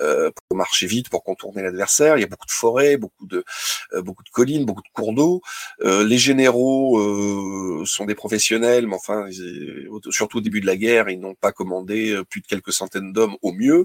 [0.00, 2.16] euh, pour marcher vite, pour contourner l'adversaire.
[2.16, 3.44] Il y a beaucoup de forêts, beaucoup de
[4.06, 5.27] beaucoup de collines, beaucoup de cours d'eau
[5.82, 9.28] euh, les généraux euh, sont des professionnels, mais enfin,
[10.10, 13.12] surtout au début de la guerre, ils n'ont pas commandé euh, plus de quelques centaines
[13.12, 13.84] d'hommes au mieux.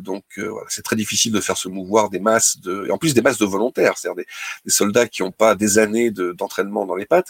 [0.00, 3.14] donc, voilà, c'est très difficile de faire se mouvoir des masses de, et en plus
[3.14, 4.24] des masses de volontaires, c'est-à-dire
[4.64, 7.28] des, soldats qui n'ont pas des années d'entraînement dans les pattes.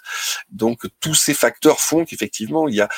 [0.50, 2.88] Donc, tous ces facteurs font qu'effectivement, il y a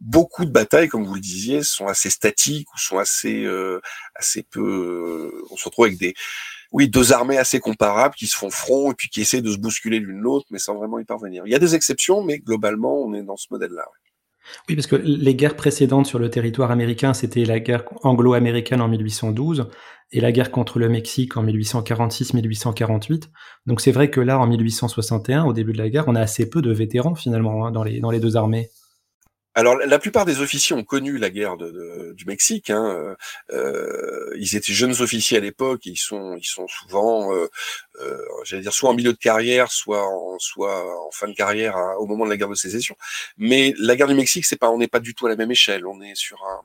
[0.00, 3.46] beaucoup de batailles, comme vous le disiez, sont assez statiques ou sont assez
[4.14, 5.32] assez peu.
[5.50, 6.14] on se retrouve avec des
[6.74, 9.58] oui, deux armées assez comparables qui se font front et puis qui essaient de se
[9.58, 11.44] bousculer l'une l'autre, mais sans vraiment y parvenir.
[11.46, 13.84] Il y a des exceptions, mais globalement, on est dans ce modèle-là.
[14.68, 18.88] Oui, parce que les guerres précédentes sur le territoire américain, c'était la guerre anglo-américaine en
[18.88, 19.70] 1812
[20.10, 23.30] et la guerre contre le Mexique en 1846-1848.
[23.66, 26.50] Donc c'est vrai que là, en 1861, au début de la guerre, on a assez
[26.50, 28.68] peu de vétérans finalement hein, dans, les, dans les deux armées.
[29.56, 32.70] Alors, la plupart des officiers ont connu la guerre du Mexique.
[32.70, 33.16] Hein.
[33.52, 35.86] Euh, ils étaient jeunes officiers à l'époque.
[35.86, 37.48] Ils sont, ils sont souvent, euh,
[38.00, 41.76] euh, j'allais dire, soit en milieu de carrière, soit en, soit en fin de carrière
[41.76, 42.96] hein, au moment de la guerre de sécession.
[43.36, 45.52] Mais la guerre du Mexique, c'est pas, on n'est pas du tout à la même
[45.52, 45.86] échelle.
[45.86, 46.60] On est sur un,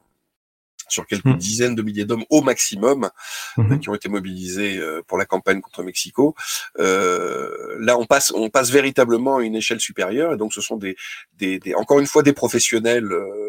[0.92, 1.38] sur quelques mmh.
[1.38, 3.10] dizaines de milliers d'hommes au maximum
[3.58, 6.36] mmh qui ont été mobilisés pour la campagne contre Mexico.
[6.78, 10.96] là, on passe, on passe véritablement à une échelle supérieure, et donc ce sont des,
[11.38, 13.49] des, des encore une fois, des professionnels euh,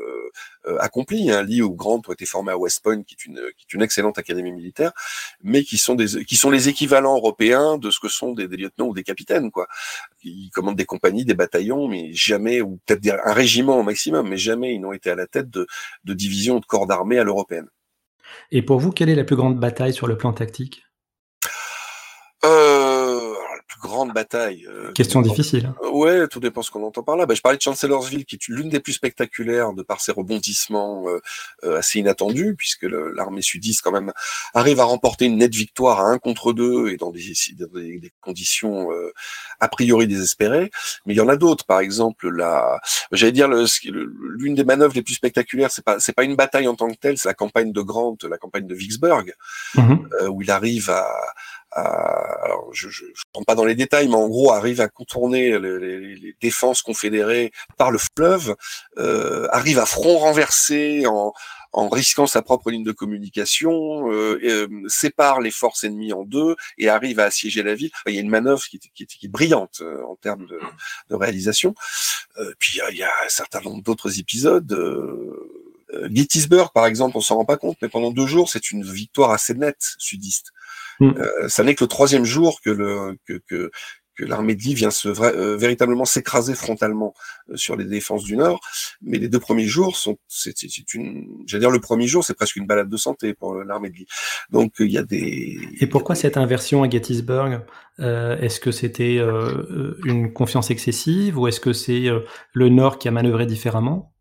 [0.79, 1.31] accomplis.
[1.31, 1.43] Hein.
[1.43, 3.83] Lee ou Grant ont été formés à West Point, qui est une, qui est une
[3.83, 4.93] excellente académie militaire,
[5.43, 8.57] mais qui sont des, qui sont les équivalents européens de ce que sont des, des
[8.57, 9.67] lieutenants ou des capitaines, quoi.
[10.23, 14.37] Ils commandent des compagnies, des bataillons, mais jamais, ou peut-être un régiment au maximum, mais
[14.37, 15.67] jamais ils n'ont été à la tête de,
[16.05, 17.69] de divisions ou de corps d'armée à l'européenne.
[18.51, 20.85] Et pour vous, quelle est la plus grande bataille sur le plan tactique?
[22.45, 22.90] Euh,
[23.81, 24.67] grande bataille.
[24.69, 25.73] Euh, Question difficile.
[25.83, 27.27] Euh, ouais, tout dépend ce qu'on entend par là.
[27.27, 31.07] Bah, je parlais de Chancellorsville, qui est l'une des plus spectaculaires de par ses rebondissements
[31.09, 34.13] euh, assez inattendus, puisque l'armée sudiste quand même
[34.55, 38.89] arrive à remporter une nette victoire à un contre deux et dans des, des, conditions
[39.61, 40.71] a priori désespérées.
[41.07, 41.65] Mais il y en a d'autres.
[41.65, 42.81] Par exemple, la,
[43.13, 46.75] j'allais dire l'une des manœuvres les plus spectaculaires, c'est pas c'est pas une bataille en
[46.75, 49.33] tant que telle, c'est la campagne de Grant, la campagne de Vicksburg,
[49.75, 49.97] mmh
[50.29, 51.07] où il arrive à
[51.73, 56.15] alors je ne rentre pas dans les détails, mais en gros arrive à contourner les,
[56.17, 58.57] les, défenses confédérées par le fleuve,
[58.99, 61.33] euh, arrive à front renversé en,
[61.73, 66.57] en risquant sa propre ligne de communication, euh, euh, sépare les forces ennemies en deux
[66.79, 67.91] et arrive à assiéger la ville.
[68.07, 70.59] Il y a une manœuvre qui, qui, qui est brillante euh, en termes de,
[71.11, 71.75] de réalisation.
[72.39, 74.77] Euh, puis il y, a un certain nombre d'autres épisodes.
[76.13, 79.31] Gettysburg, par exemple, on s'en rend pas compte, mais pendant deux jours, c'est une victoire
[79.33, 80.53] assez nette sudiste.
[81.01, 81.15] Mm.
[81.19, 83.71] Euh, ça n'est que le troisième jour que le que, que,
[84.15, 87.15] que l'armée de Lee vient se euh, véritablement s'écraser frontalement
[87.49, 88.61] euh, sur les défenses du Nord.
[89.01, 90.53] Mais les deux premiers jours sont, c'est
[90.95, 93.97] une, j'allais dire le premier jour, c'est presque une balade de santé pour l'armée de
[93.97, 94.07] Lee.
[94.51, 95.59] Donc il y a des.
[95.81, 97.63] Et pourquoi cette inversion à Gettysburg?
[97.99, 99.19] Est-ce que c'était
[100.07, 102.07] une confiance excessive ou est-ce que c'est
[102.55, 104.15] le Nord qui a manœuvré différemment?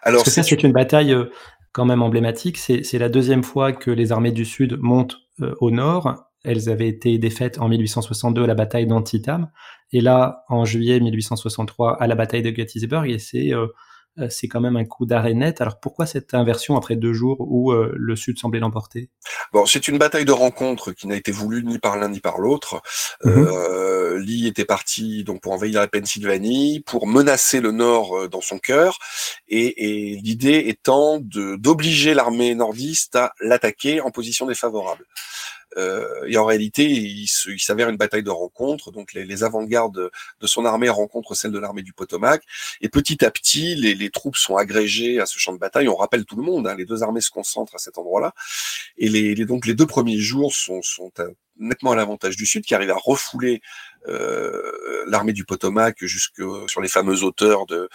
[0.00, 1.14] Alors, Parce que ça, c'est une bataille
[1.72, 2.56] quand même emblématique.
[2.56, 5.25] C'est la deuxième fois que les armées du Sud montent euh,
[5.60, 6.26] au nord.
[6.44, 9.50] Elles avaient été défaites en 1862 à la bataille d'Antietam,
[9.92, 13.72] et là, en juillet 1863, à la bataille de Gettysburg, et c'est euh, euh,
[14.30, 15.60] c'est quand même un coup d'arrêt net.
[15.60, 19.10] Alors pourquoi cette inversion après deux jours où le Sud semblait l'emporter?
[19.52, 22.38] Bon, c'est une bataille de rencontre qui n'a été voulue ni par l'un ni par
[22.38, 22.82] l'autre.
[23.24, 23.46] Mm
[24.16, 28.98] Lee était parti donc pour envahir la Pennsylvanie, pour menacer le Nord dans son cœur,
[29.48, 35.04] et, et l'idée étant d'obliger l'armée nordiste à l'attaquer en position défavorable.
[35.76, 37.26] Euh, et en réalité, il,
[37.58, 38.90] s'avère une bataille de rencontres.
[38.92, 42.42] Donc les, les avant-gardes de son armée rencontrent celle de l'armée du Potomac.
[42.80, 45.88] Et petit à petit, les, les, troupes sont agrégées à ce champ de bataille.
[45.88, 48.32] On rappelle tout le monde, hein, les deux armées se concentrent à cet endroit-là.
[48.96, 51.12] Et les, donc les deux premiers jours sont, sont
[51.58, 53.60] nettement à l'avantage du Sud, qui arrive à refouler
[53.95, 53.95] euh,
[55.06, 57.88] l'armée du Potomac jusque sur les fameuses hauteurs de,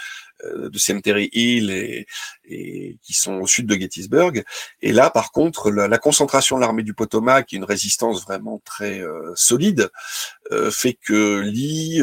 [0.46, 2.08] euh, de Cemetery Hill et,
[2.46, 4.44] et, qui sont au sud de Gettysburg.
[4.82, 9.00] Et là, par contre, la, concentration de l'armée du Potomac et une résistance vraiment très
[9.02, 9.90] euh, solide
[10.70, 12.02] fait que Lee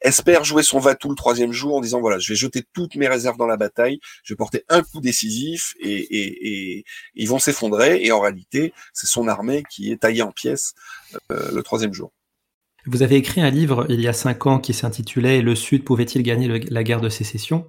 [0.00, 3.06] espère jouer son va-tout le troisième jour en disant voilà, je vais jeter toutes mes
[3.08, 7.38] réserves dans la bataille, je vais porter un coup décisif et, et, et ils vont
[7.38, 8.02] s'effondrer.
[8.02, 10.72] Et en réalité, c'est son armée qui est taillée en pièces
[11.28, 12.10] le troisième jour.
[12.86, 16.22] Vous avez écrit un livre il y a cinq ans qui s'intitulait Le Sud pouvait-il
[16.22, 17.68] gagner la guerre de sécession?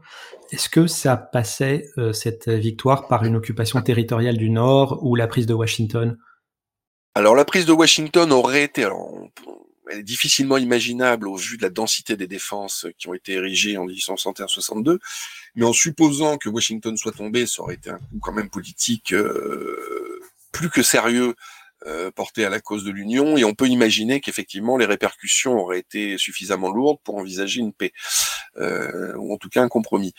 [0.51, 5.27] Est-ce que ça passait, euh, cette victoire, par une occupation territoriale du Nord ou la
[5.27, 6.17] prise de Washington?
[7.15, 8.87] Alors la prise de Washington aurait été...
[9.89, 13.77] Elle est difficilement imaginable au vu de la densité des défenses qui ont été érigées
[13.77, 14.99] en 1861-62,
[15.55, 19.11] mais en supposant que Washington soit tombé, ça aurait été un coup quand même politique
[19.11, 20.21] euh,
[20.53, 21.35] plus que sérieux
[21.85, 25.79] euh, porté à la cause de l'Union, et on peut imaginer qu'effectivement les répercussions auraient
[25.79, 27.91] été suffisamment lourdes pour envisager une paix,
[28.57, 30.13] euh, ou en tout cas un compromis.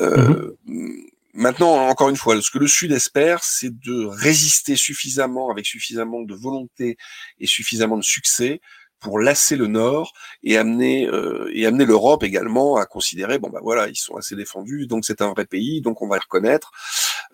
[0.00, 1.10] Euh, mm-hmm.
[1.36, 6.22] Maintenant, encore une fois, ce que le Sud espère, c'est de résister suffisamment, avec suffisamment
[6.22, 6.96] de volonté
[7.40, 8.60] et suffisamment de succès
[9.04, 13.60] pour lasser le Nord et amener euh, et amener l'Europe également à considérer bon bah
[13.62, 16.72] voilà ils sont assez défendus donc c'est un vrai pays donc on va les reconnaître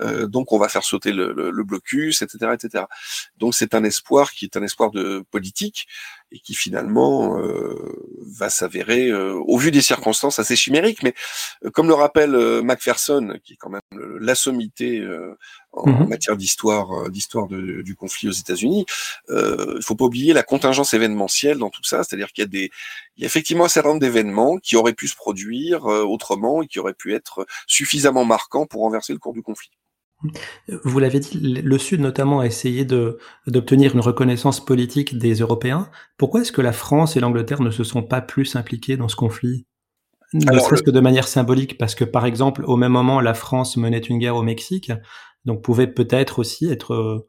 [0.00, 2.84] euh, donc on va faire sauter le, le, blocus etc etc
[3.36, 5.86] donc c'est un espoir qui est un espoir de politique
[6.32, 7.74] et qui finalement euh,
[8.18, 11.02] va s'avérer, euh, au vu des circonstances, assez chimérique.
[11.02, 11.14] Mais
[11.64, 12.30] euh, comme le rappelle
[12.62, 13.80] Macpherson, qui est quand même
[14.20, 15.04] la sommité
[15.72, 16.08] en mm-hmm.
[16.08, 18.86] matière d'histoire, d'histoire du conflit aux États-Unis,
[19.28, 22.70] il faut pas oublier la contingence événementielle dans tout ça, c'est-à-dire qu'il y a des,
[23.16, 26.66] il y a effectivement un certain nombre d'événements qui auraient pu se produire autrement et
[26.66, 29.70] qui auraient pu être suffisamment marquants pour renverser le cours du conflit.
[30.84, 35.90] Vous l'avez dit, le Sud notamment a essayé d'obtenir une reconnaissance politique des Européens.
[36.18, 39.16] Pourquoi est-ce que la France et l'Angleterre ne se sont pas plus impliqués dans ce
[39.16, 39.66] conflit?
[40.32, 43.76] Ne serait-ce que de manière symbolique, parce que par exemple, au même moment, la France
[43.76, 44.92] menait une guerre au Mexique.
[45.44, 47.26] donc pouvaient peut-être aussi être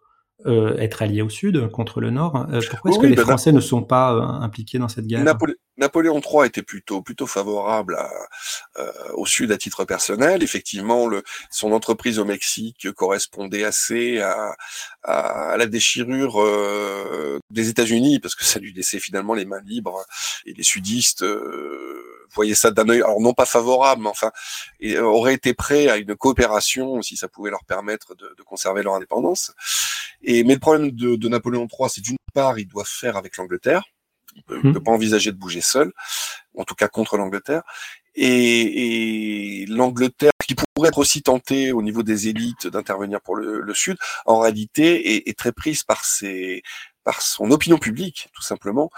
[0.47, 2.47] euh, être alliés au sud contre le nord.
[2.51, 5.23] Euh, pourquoi est-ce que les bah, Français ne sont pas euh, impliqués dans cette guerre?
[5.77, 8.09] Napoléon III était plutôt plutôt favorable à,
[9.13, 10.43] au sud à titre personnel.
[10.43, 14.55] Effectivement, le, son entreprise au Mexique correspondait assez à,
[15.03, 16.39] à, la déchirure
[17.49, 20.05] des États-Unis parce que ça lui laissait finalement les mains libres
[20.45, 21.23] et les sudistes
[22.33, 24.31] voyez ça d'un œil, alors non pas favorable, mais enfin,
[24.79, 28.43] et, euh, auraient été prêts à une coopération si ça pouvait leur permettre de, de
[28.43, 29.53] conserver leur indépendance.
[30.23, 33.37] Et mais le problème de, de Napoléon III, c'est d'une part, il doit faire avec
[33.37, 33.83] l'Angleterre.
[34.35, 34.73] Il peut, mmh.
[34.73, 35.91] peut pas envisager de bouger seul,
[36.57, 37.63] en tout cas contre l'Angleterre.
[38.15, 43.61] Et, et l'Angleterre, qui pourrait être aussi tentée au niveau des élites d'intervenir pour le,
[43.61, 46.61] le, Sud, en réalité est, est très prise par ses
[47.03, 48.91] par son opinion publique, tout simplement,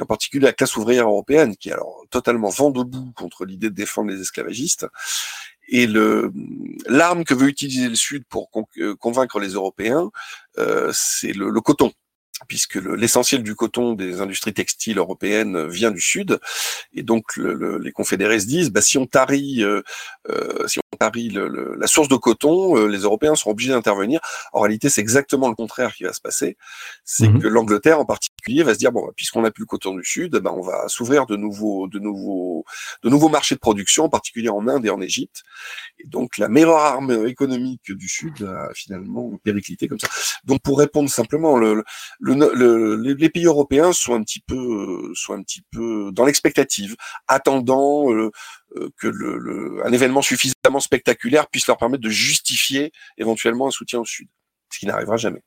[0.00, 3.68] et en particulier la classe ouvrière européenne, qui est alors totalement vent debout contre l'idée
[3.68, 4.86] de défendre les esclavagistes.
[5.68, 6.32] Et le
[6.86, 10.10] l'arme que veut utiliser le Sud pour euh, convaincre les Européens,
[10.58, 11.92] euh, c'est le, le, coton
[12.48, 16.38] puisque l'essentiel du coton des industries textiles européennes vient du sud,
[16.92, 19.82] et donc le, les confédérés se disent, bah, si on tarit, euh,
[20.30, 24.20] euh, si on tarit le, la source de coton, euh, les Européens seront obligés d'intervenir.
[24.52, 26.56] En réalité, c'est exactement le contraire qui va se passer,
[27.04, 29.66] c'est mmh que l'Angleterre en particulier va se dire, bon, bah, puisqu'on n'a plus le
[29.66, 32.64] coton du sud, bah, on va s'ouvrir de nouveaux, de nouveaux,
[33.02, 35.42] de nouveaux marchés de production, en particulier en Inde et en Égypte,
[35.98, 40.08] et donc la meilleure arme économique du sud a finalement périclité comme ça.
[40.44, 41.84] Donc pour répondre simplement, le,
[42.20, 46.96] le le, les pays européens sont un petit peu, sont un petit peu dans l'expectative,
[47.28, 48.30] attendant euh, euh,
[48.96, 54.04] que le, un événement suffisamment spectaculaire puisse leur permettre de justifier éventuellement un soutien au
[54.04, 54.28] Sud,
[54.72, 55.42] ce qui n'arrivera jamais.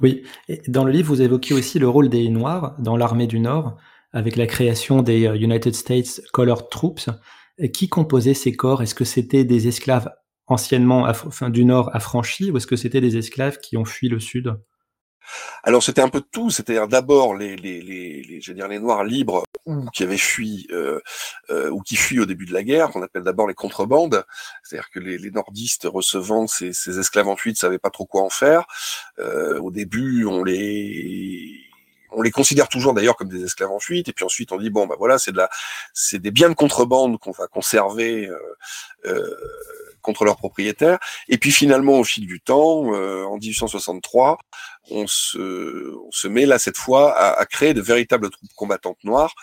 [0.00, 3.40] Oui, et dans le livre, vous évoquez aussi le rôle des Noirs dans l'armée du
[3.40, 3.76] Nord,
[4.12, 7.10] avec la création des euh, United States Colored Troops.
[7.74, 8.82] Qui composait ces corps?
[8.82, 10.10] Est-ce que c'était des esclaves
[10.46, 14.18] anciennement enfin, du Nord affranchis ou est-ce que c'était des esclaves qui ont fui le
[14.18, 14.58] Sud?
[15.62, 18.68] Alors c'était un peu de tout, c'est-à-dire d'abord les, les, les, les, je veux dire,
[18.68, 19.44] les Noirs libres
[19.92, 21.00] qui avaient fui euh,
[21.50, 24.24] euh, ou qui fuient au début de la guerre, qu'on appelle d'abord les contrebandes,
[24.62, 28.22] c'est-à-dire que les, les, nordistes recevant ces, ces esclaves en fuite savaient pas trop quoi
[28.22, 28.64] en faire.
[29.18, 31.70] Euh, au début, on les
[32.12, 34.70] on les considère toujours d'ailleurs comme des esclaves en fuite, et puis ensuite on dit
[34.70, 35.48] bon bah voilà c'est de la,
[35.94, 38.38] c'est des biens de contrebande qu'on va conserver euh,
[39.06, 39.36] euh,
[40.02, 40.98] contre leurs propriétaires.
[41.28, 44.38] Et puis finalement, au fil du temps, euh, en 1863,
[44.90, 49.34] on se, on met là cette fois à, à créer de véritables troupes combattantes noires.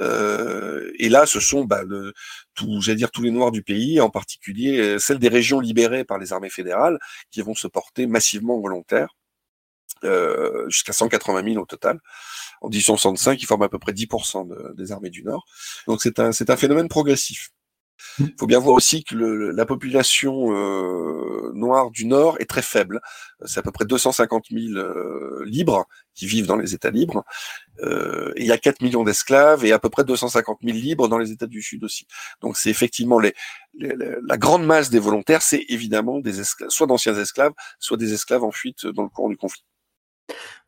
[0.00, 2.12] Euh, et là, ce sont, bah, le,
[2.54, 6.04] tout, j'allais dire tous les noirs du pays, en particulier euh, celles des régions libérées
[6.04, 6.98] par les armées fédérales,
[7.30, 9.14] qui vont se porter massivement volontaires.
[10.04, 11.98] Euh, jusqu'à 180 000 au total.
[12.60, 15.44] En 1865, ils forment à peu près 10% des armées du Nord.
[15.88, 17.50] Donc c'est un, c'est un phénomène progressif.
[18.18, 22.62] Il faut bien voir aussi que le, la population euh, noire du Nord est très
[22.62, 23.00] faible.
[23.44, 27.24] C'est à peu près 250 000 euh, libres qui vivent dans les États libres.
[27.80, 31.18] Euh, il y a 4 millions d'esclaves et à peu près 250 000 libres dans
[31.18, 32.06] les États du Sud aussi.
[32.40, 33.34] Donc c'est effectivement les,
[33.78, 38.12] les, la grande masse des volontaires, c'est évidemment des esclaves, soit d'anciens esclaves, soit des
[38.12, 39.64] esclaves en fuite dans le cours du conflit.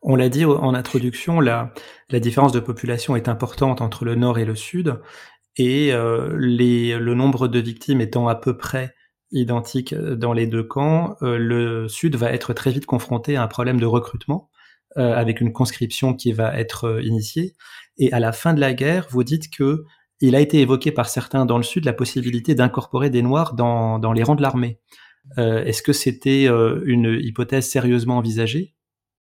[0.01, 1.73] On l'a dit en introduction, la,
[2.09, 4.99] la différence de population est importante entre le nord et le sud
[5.57, 8.93] et euh, les, le nombre de victimes étant à peu près
[9.31, 13.47] identique dans les deux camps, euh, le Sud va être très vite confronté à un
[13.47, 14.49] problème de recrutement
[14.97, 17.53] euh, avec une conscription qui va être initiée.
[17.97, 19.83] Et à la fin de la guerre, vous dites que
[20.19, 23.97] il a été évoqué par certains dans le Sud la possibilité d'incorporer des Noirs dans,
[23.97, 24.79] dans les rangs de l'armée.
[25.37, 28.75] Est-ce que c'était une hypothèse sérieusement envisagée?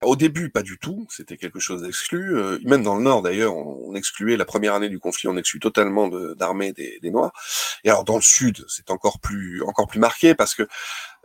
[0.03, 1.07] Au début, pas du tout.
[1.11, 2.37] C'était quelque chose d'exclu.
[2.37, 5.61] Euh, même dans le Nord, d'ailleurs, on, excluait la première année du conflit, on exclut
[5.61, 7.33] totalement d'armée des, Noirs.
[7.85, 10.69] Et alors dans le Sud, c'est encore plus encore plus marqué parce que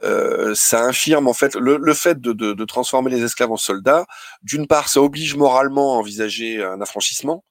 [0.03, 3.57] euh, ça infirme en fait le, le fait de, de, de, transformer les esclaves en
[3.57, 4.07] soldats.
[4.41, 7.43] D'une part, ça oblige moralement à envisager un affranchissement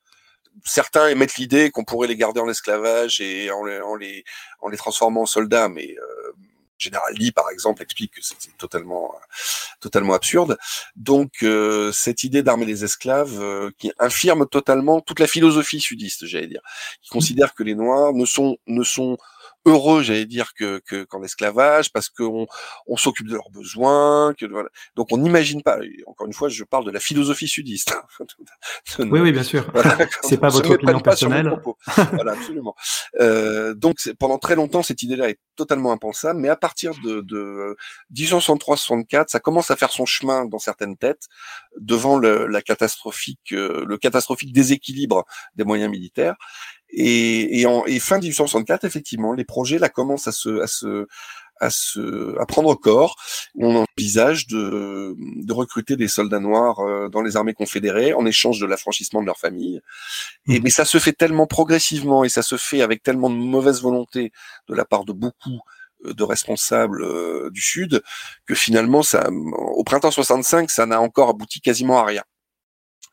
[0.64, 4.24] certains émettent l'idée qu'on pourrait les garder en esclavage et en les, en les,
[4.60, 6.13] en les transformant en soldats, mais euh,
[6.78, 9.14] Général Lee, par exemple, explique que c'était totalement,
[9.80, 10.58] totalement absurde.
[10.96, 16.26] Donc, euh, cette idée d'armer les esclaves euh, qui infirme totalement toute la philosophie sudiste,
[16.26, 16.62] j'allais dire,
[17.02, 19.16] qui considère que les Noirs ne sont, ne sont
[19.64, 22.46] heureux, j'allais dire, que qu'en esclavage, parce qu'on
[22.86, 24.68] on, s'occupe de leurs besoins, que voilà.
[24.96, 25.78] Donc on n'imagine pas.
[26.06, 27.94] Encore une fois, je parle de la philosophie sudiste.
[28.98, 29.66] oui, oui, bien sûr.
[30.22, 31.50] c'est pas votre opinion personnelle.
[32.12, 32.74] voilà, absolument.
[33.20, 37.76] Euh, donc pendant très longtemps, cette idée-là est totalement impensable, mais à partir de, de
[38.14, 41.28] 1863-64, ça commence à faire son chemin dans certaines têtes
[41.78, 46.36] devant le, la catastrophique, euh, le catastrophique déséquilibre des moyens militaires.
[46.96, 51.06] Et, et, en, et fin 1864, effectivement, les projets là commencent à se, à se,
[51.60, 53.16] à se à prendre corps.
[53.58, 58.60] On envisage de, de recruter des soldats noirs euh, dans les armées confédérées en échange
[58.60, 59.80] de l'affranchissement de leur famille.
[60.48, 63.82] Et mais ça se fait tellement progressivement et ça se fait avec tellement de mauvaise
[63.82, 64.32] volonté
[64.68, 65.60] de la part de beaucoup
[66.04, 68.02] de responsables euh, du Sud
[68.46, 72.22] que finalement, ça, au printemps 65, ça n'a encore abouti quasiment à rien.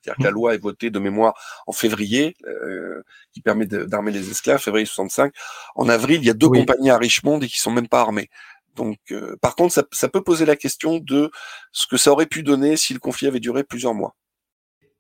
[0.02, 0.34] C'est-à-dire que la mmh.
[0.34, 1.34] loi est votée de mémoire
[1.68, 5.34] en février, euh, qui permet d'armer les esclaves, février 65.
[5.76, 8.30] En avril, il y a deux compagnies à Richmond et qui sont même pas armées.
[8.76, 11.30] Donc, euh, par contre, ça, ça, peut poser la question de
[11.72, 14.16] ce que ça aurait pu donner si le conflit avait duré plusieurs mois.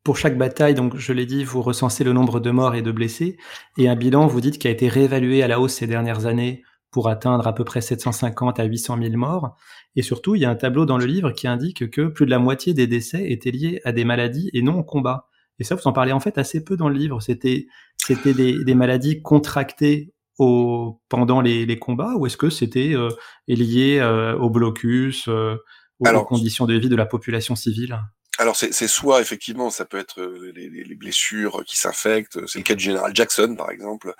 [0.03, 2.91] Pour chaque bataille, donc je l'ai dit, vous recensez le nombre de morts et de
[2.91, 3.37] blessés,
[3.77, 6.63] et un bilan, vous dites, qui a été réévalué à la hausse ces dernières années
[6.91, 9.55] pour atteindre à peu près 750 à 800 000 morts.
[9.95, 12.31] Et surtout, il y a un tableau dans le livre qui indique que plus de
[12.31, 15.27] la moitié des décès étaient liés à des maladies et non au combat.
[15.59, 17.21] Et ça, vous en parlez en fait assez peu dans le livre.
[17.21, 17.67] C'était,
[17.97, 23.09] c'était des, des maladies contractées au, pendant les, les combats ou est-ce que c'était euh,
[23.47, 25.55] lié euh, au blocus, euh,
[25.99, 27.99] aux conditions de vie de la population civile?
[28.41, 32.63] Alors c'est soit effectivement ça peut être euh, les, les blessures qui s'infectent, c'est le
[32.63, 34.15] cas du général Jackson par exemple,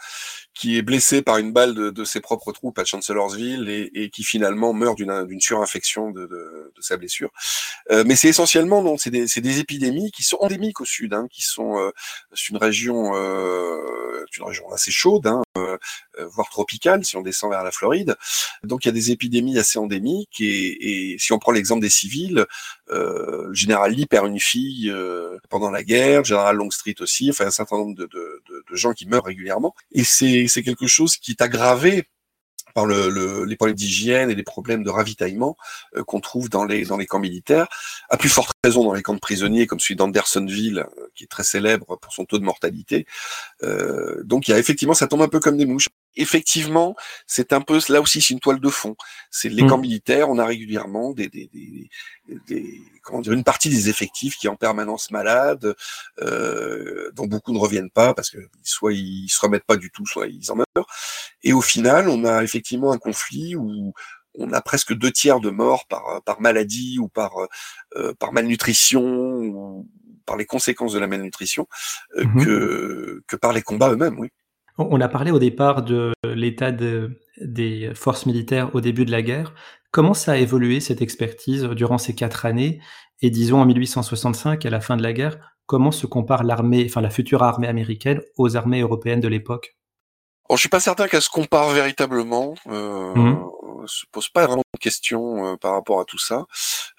[0.53, 4.23] qui est blessé par une balle de, ses propres troupes à Chancellorsville et, et qui
[4.23, 7.31] finalement meurt d'une surinfection de, de, sa blessure.
[7.91, 11.41] Euh, mais c'est essentiellement non, c'est des, épidémies qui sont endémiques au sud, hein, qui
[11.41, 11.91] sont euh,
[12.49, 15.41] une région euh, une région assez chaude, hein,
[16.35, 18.15] voire tropicale si on descend vers la Floride.
[18.63, 21.89] Donc il y a des épidémies assez endémiques et, et si on prend l'exemple des
[21.89, 22.45] civils,
[22.89, 27.29] euh, le général Lee perd une fille euh, pendant la guerre, le général Longstreet aussi,
[27.29, 29.75] enfin un certain nombre de, de, de gens qui meurent régulièrement.
[29.91, 32.07] Et c'est quelque chose qui est aggravé
[32.73, 35.57] par le, les problèmes d'hygiène et les problèmes de ravitaillement
[35.95, 37.67] euh, qu'on trouve dans les, dans les camps militaires,
[38.09, 41.27] à plus forte raison dans les camps de prisonniers comme celui d'Andersonville, euh, qui est
[41.27, 43.05] très célèbre pour son taux de mortalité.
[43.63, 45.87] Euh, donc il y a effectivement, ça tombe un peu comme des mouches.
[46.15, 46.95] Effectivement,
[47.25, 48.95] c'est un peu là aussi c'est une toile de fond.
[49.29, 49.67] C'est les mmh.
[49.67, 51.89] camps militaires, on a régulièrement des, des, des,
[52.47, 55.73] des, comment dire une partie des effectifs qui est en permanence malade,
[56.21, 60.05] euh, dont beaucoup ne reviennent pas parce que soit ils se remettent pas du tout,
[60.05, 60.87] soit ils en meurent.
[61.43, 63.93] Et au final, on a effectivement un conflit où
[64.35, 67.33] on a presque deux tiers de morts par, par maladie ou par,
[67.95, 69.89] euh, par malnutrition ou
[70.25, 71.67] par les conséquences de la malnutrition
[72.17, 74.29] euh, mmh que, que par les combats eux-mêmes, oui.
[74.89, 79.53] On a parlé au départ de l'état des forces militaires au début de la guerre.
[79.91, 82.81] Comment ça a évolué cette expertise durant ces quatre années?
[83.21, 87.01] Et disons en 1865, à la fin de la guerre, comment se compare l'armée, enfin
[87.01, 89.75] la future armée américaine aux armées européennes de l'époque?
[90.49, 92.55] Je je suis pas certain qu'elle se compare véritablement.
[92.67, 93.87] Euh, mmh.
[93.87, 96.45] se pose pas vraiment de questions euh, par rapport à tout ça.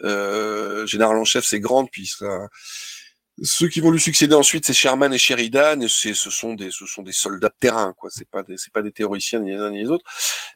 [0.03, 2.49] Euh, général en chef, c'est Grande, puis ça
[3.43, 6.87] ceux qui vont lui succéder ensuite, c'est Sherman et Sheridan, et ce sont des, ce
[6.87, 8.11] sont des soldats de terrain, quoi.
[8.13, 10.05] C'est pas des, c'est pas des théoriciens ni les uns ni les autres.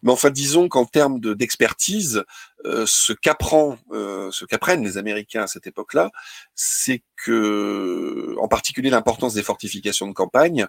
[0.02, 2.24] Mais enfin, disons qu'en termes de, d'expertise,
[2.64, 6.10] euh, ce qu'apprend, euh, ce qu'apprennent les Américains à cette époque-là,
[6.54, 10.66] c'est que, en particulier l'importance des fortifications de campagne,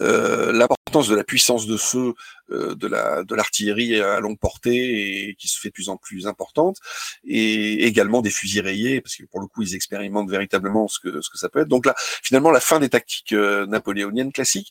[0.00, 2.14] euh, l'importance de la puissance de feu
[2.50, 5.96] euh, de la de l'artillerie à longue portée et qui se fait de plus en
[5.96, 6.78] plus importante,
[7.24, 11.20] et également des fusils rayés, parce que pour le coup ils expérimentent véritablement ce que
[11.20, 11.68] ce que ça peut être.
[11.68, 14.70] Donc là, finalement, la fin des tactiques euh, napoléoniennes classiques,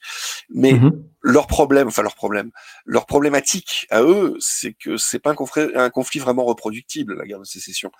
[0.49, 0.91] mais mmh
[1.27, 2.51] leur problème, enfin leur problème,
[2.85, 7.25] leur problématique à eux, c'est que c'est pas un conflit, un conflit vraiment reproductible, la
[7.25, 7.91] guerre de sécession.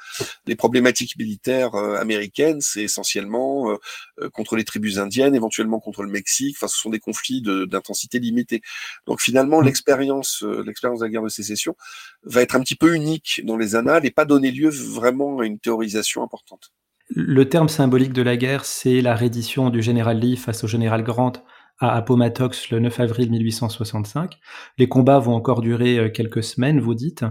[0.46, 3.78] Les problématiques militaires américaines, c'est essentiellement euh,
[4.22, 6.56] euh, contre les tribus indiennes, éventuellement contre le Mexique.
[6.58, 8.62] Enfin, ce sont des conflits d'intensité limitée.
[9.08, 9.66] Donc finalement, mmh.
[9.66, 11.76] l'expérience, euh, l'expérience de la guerre de sécession
[12.24, 15.46] va être un petit peu unique dans les annales et pas donner lieu vraiment à
[15.46, 16.72] une théorisation importante.
[17.18, 21.02] Le terme symbolique de la guerre, c'est la reddition du général Lee face au général
[21.02, 21.32] Grant
[21.80, 24.38] à Appomattox le 9 avril 1865.
[24.78, 27.24] Les combats vont encore durer quelques semaines, vous dites.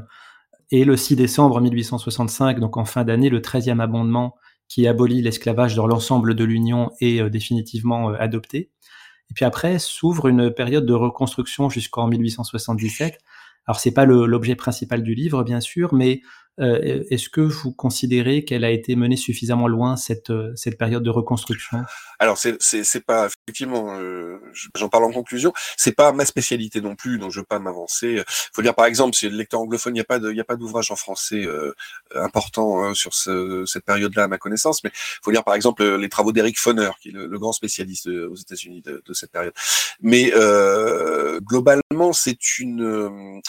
[0.70, 4.36] Et le 6 décembre 1865, donc en fin d'année, le 13e amendement
[4.68, 8.70] qui abolit l'esclavage dans l'ensemble de l'Union est euh, définitivement euh, adopté.
[9.30, 13.18] Et puis après s'ouvre une période de reconstruction jusqu'en 1877.
[13.66, 16.28] Alors c'est pas l'objet principal du livre bien sûr, mais euh,
[16.58, 21.10] est-ce que vous considérez qu'elle a été menée suffisamment loin cette euh, cette période de
[21.10, 21.82] reconstruction?
[22.18, 24.38] Alors c'est c'est pas effectivement, euh,
[24.76, 28.22] j'en parle en conclusion, c'est pas ma spécialité non plus, donc je veux pas m'avancer.
[28.52, 30.44] Faut dire par exemple, si le lecteur anglophone, il n'y a pas de il a
[30.44, 31.46] pas d'ouvrage en français
[32.14, 34.90] important sur ce, cette période-là à ma connaissance, mais
[35.22, 38.82] faut dire par exemple les travaux d'Eric Foner, qui est le, grand spécialiste aux États-Unis
[38.82, 39.54] de, de, cette période.
[40.00, 40.32] Mais
[41.40, 43.40] globalement, c'est une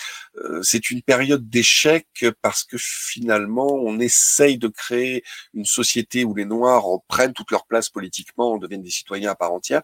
[0.61, 2.07] c'est une période d'échec
[2.41, 5.23] parce que finalement, on essaye de créer
[5.53, 9.53] une société où les Noirs prennent toute leur place politiquement, deviennent des citoyens à part
[9.53, 9.81] entière,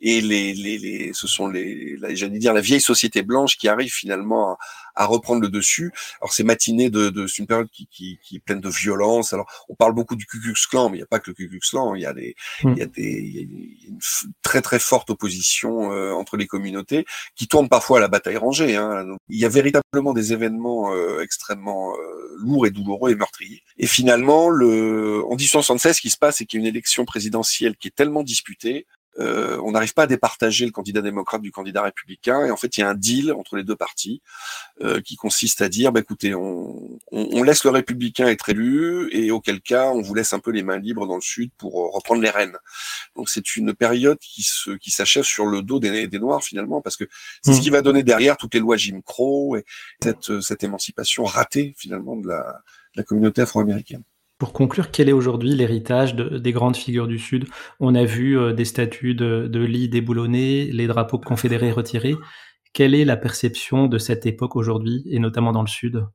[0.00, 3.92] et les, les, les ce sont les, j'allais dire la vieille société blanche qui arrive
[3.92, 4.58] finalement à,
[4.98, 5.92] à reprendre le dessus.
[6.20, 9.32] Alors ces matinées de, de c'est une période qui, qui, qui, est pleine de violence.
[9.32, 11.34] Alors on parle beaucoup du Ku Klux Klan, mais il n'y a pas que le
[11.34, 11.94] Ku Klux Klan.
[11.94, 12.34] Il y a des,
[12.64, 13.42] il y a des, il y a
[13.88, 13.98] une
[14.42, 18.76] très très forte opposition euh, entre les communautés qui tourne parfois à la bataille rangée.
[18.76, 19.06] Hein.
[19.28, 23.62] il y a véritablement des événements euh, extrêmement euh, lourds et douloureux et meurtriers.
[23.78, 27.04] Et finalement, le, en 1876, ce qui se passe, c'est qu'il y a une élection
[27.04, 28.86] présidentielle qui est tellement disputée
[29.18, 32.46] euh, on n'arrive pas à départager le candidat démocrate du candidat républicain.
[32.46, 34.22] Et en fait, il y a un deal entre les deux partis
[34.80, 39.30] euh, qui consiste à dire, bah, écoutez, on, on, laisse le républicain être élu, et
[39.30, 41.88] auquel cas, on vous laisse un peu les mains libres dans le sud pour euh,
[41.88, 42.56] reprendre les rênes.
[43.16, 46.80] Donc c'est une période qui se qui s'achève sur le dos des, des Noirs finalement,
[46.80, 47.04] parce que
[47.42, 47.62] c'est ce mmh.
[47.62, 49.64] qui va donner derrière toutes les lois Jim Crow et
[50.02, 52.62] cette, cette émancipation ratée finalement de la,
[52.94, 54.02] de la communauté afro-américaine.
[54.38, 57.46] Pour conclure, quel est aujourd'hui l'héritage des grandes figures du Sud?
[57.80, 62.14] On a vu euh, des statues de, de lits déboulonnés, les drapeaux confédérés retirés.
[62.72, 66.06] Quelle est la perception de cette époque aujourd'hui, et notamment dans le Sud?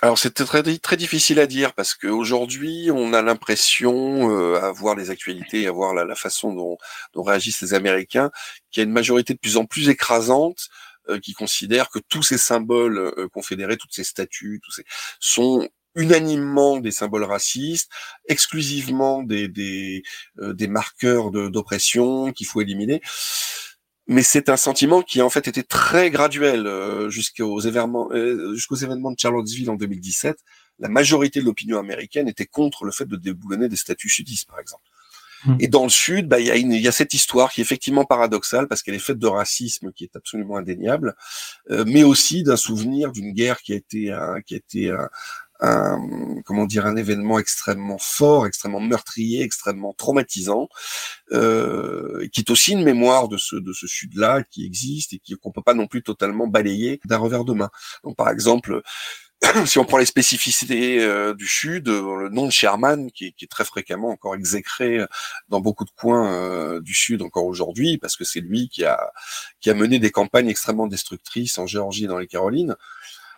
[0.00, 4.94] Alors c'était très, très difficile à dire parce qu'aujourd'hui on a l'impression, euh, à voir
[4.94, 6.78] les actualités, à voir la, façon dont,
[7.20, 8.30] réagissent les Américains,
[8.70, 10.68] qu'il y a une majorité de plus en plus écrasante
[11.08, 14.84] euh, qui considère que tous ces symboles confédérés, toutes ces statues, tous ces
[15.18, 17.90] sont unanimement des symboles racistes,
[18.28, 20.02] exclusivement des, des,
[20.38, 23.00] euh, des marqueurs d'oppression qu'il faut éliminer.
[24.06, 28.76] Mais c'est un sentiment qui en fait était très graduel euh, jusqu'aux événements, euh, jusqu'aux
[28.76, 30.36] événements de Charlottesville en 2017.
[30.78, 34.58] La majorité de l'opinion américaine était contre le fait de déboulonner des statues sudistes, par
[34.58, 34.82] exemple.
[35.44, 35.56] Mmh.
[35.60, 38.04] Et dans le sud, bah, il y, a y a cette histoire qui est effectivement
[38.04, 41.14] paradoxale parce qu'elle est faite de racisme qui est absolument indéniable,
[41.86, 44.14] mais aussi d'un souvenir d'une guerre qui a été,
[44.44, 45.08] qui a été un,
[45.60, 46.00] un,
[46.44, 50.68] comment dire, un événement extrêmement fort, extrêmement meurtrier, extrêmement traumatisant,
[51.32, 55.52] euh, qui est aussi une mémoire de ce de ce sud-là qui existe et qu'on
[55.52, 57.70] peut pas non plus totalement balayer d'un revers de main.
[58.04, 58.82] Donc par exemple,
[59.66, 63.50] si on prend les spécificités euh, du Sud, euh, le nom de Sherman, qui, est
[63.50, 65.00] très fréquemment encore exécré
[65.48, 69.12] dans beaucoup de coins euh, du Sud encore aujourd'hui, parce que c'est lui qui a,
[69.60, 72.76] qui a mené des campagnes extrêmement destructrices en Géorgie et dans les Carolines.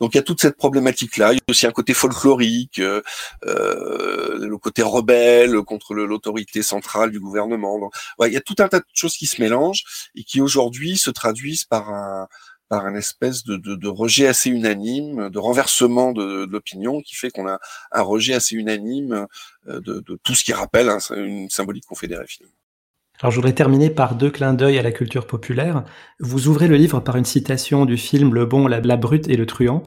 [0.02, 1.32] Donc il y a toute cette problématique-là.
[1.32, 3.02] Il y a aussi un côté folklorique, euh,
[3.46, 7.78] euh le côté rebelle contre l'autorité centrale du gouvernement.
[7.78, 7.94] Donc,
[8.26, 9.84] il y a tout un tas de choses qui se mélangent
[10.16, 12.26] et qui aujourd'hui se traduisent par un
[12.68, 17.14] par un espèce de, de, de, rejet assez unanime, de renversement de, de l'opinion qui
[17.14, 17.60] fait qu'on a
[17.92, 19.28] un rejet assez unanime
[19.68, 22.61] euh, de, tout ce qui rappelle une symbolique confédérée finalement.
[23.22, 25.84] Alors je voudrais terminer par deux clins d'œil à la culture populaire.
[26.18, 29.46] Vous ouvrez le livre par une citation du film Le bon, la, brute et le
[29.46, 29.84] truand,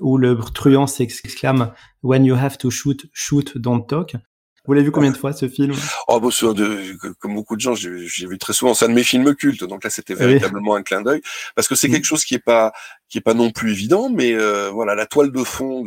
[0.00, 1.72] où le truand s'exclame
[2.04, 4.12] When you have to shoot, shoot, don't talk.
[4.64, 5.74] Vous l'avez vu combien de fois ce film?
[6.06, 8.74] Oh, bon, de, comme beaucoup de gens, j'ai vu très souvent.
[8.74, 11.22] C'est un de mes films cultes, donc là c'était véritablement un clin d'œil
[11.56, 11.92] parce que c'est mm.
[11.92, 12.72] quelque chose qui est pas
[13.08, 15.84] qui est pas non plus évident, mais euh, voilà, la toile de fond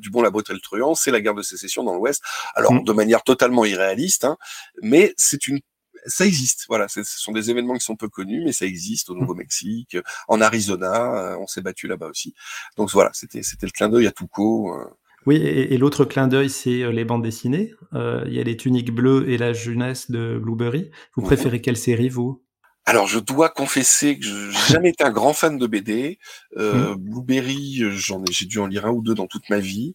[0.00, 2.22] du bon, la brute et le truand, c'est la guerre de sécession dans l'Ouest.
[2.56, 2.84] Alors mm.
[2.84, 4.36] de manière totalement irréaliste, hein,
[4.82, 5.60] mais c'est une
[6.06, 6.66] ça existe.
[6.68, 9.14] Voilà, ce sont des événements qui sont peu connus, mais ça existe au.
[9.24, 9.96] Nouveau-Mexique,
[10.28, 12.34] en Arizona, euh, on s'est battu là-bas aussi.
[12.76, 14.74] Donc voilà, c'était c'était le clin d'œil à Touko.
[14.74, 14.84] Euh.
[15.26, 17.72] Oui, et, l'autre clin d'œil, c'est euh, les bandes dessinées.
[17.92, 20.90] Il y a les tuniques bleues et la jeunesse de Blueberry.
[21.16, 22.43] Vous préférez quelle série, vous?
[22.86, 26.18] Alors, je dois confesser que je n'ai jamais été un grand fan de BD.
[26.58, 26.98] Euh, mmh.
[26.98, 29.94] Blueberry, j'en ai, j'ai dû en lire un ou deux dans toute ma vie.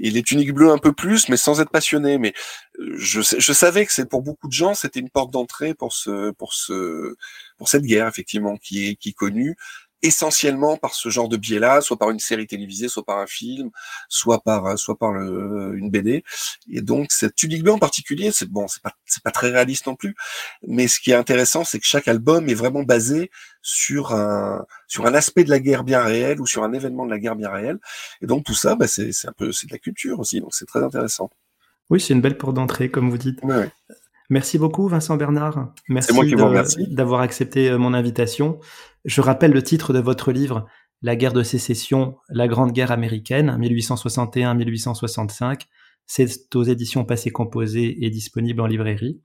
[0.00, 2.18] Et les tuniques bleues un peu plus, mais sans être passionné.
[2.18, 2.34] Mais
[2.80, 5.92] euh, je, je savais que c'est pour beaucoup de gens, c'était une porte d'entrée pour
[5.92, 7.14] ce, pour ce,
[7.56, 9.56] pour cette guerre effectivement qui est, qui est connue
[10.04, 13.70] essentiellement par ce genre de biais-là, soit par une série télévisée, soit par un film,
[14.08, 16.22] soit par euh, soit par le, une BD.
[16.70, 19.96] Et donc cette Tunique en particulier, c'est bon, c'est pas c'est pas très réaliste non
[19.96, 20.14] plus,
[20.68, 23.30] mais ce qui est intéressant, c'est que chaque album est vraiment basé
[23.62, 27.10] sur un sur un aspect de la guerre bien réel ou sur un événement de
[27.10, 27.78] la guerre bien réel.
[28.20, 30.54] Et donc tout ça, bah, c'est c'est un peu c'est de la culture aussi, donc
[30.54, 31.30] c'est très intéressant.
[31.90, 33.42] Oui, c'est une belle porte d'entrée, comme vous dites.
[33.42, 33.70] Ouais,
[34.30, 35.72] Merci beaucoup, Vincent Bernard.
[35.88, 36.12] Merci
[36.90, 38.58] d'avoir accepté euh, mon invitation.
[39.04, 40.66] Je rappelle le titre de votre livre,
[41.02, 45.62] La guerre de sécession, la grande guerre américaine, 1861-1865.
[46.06, 49.20] C'est aux éditions Passé Composé et disponible en librairie.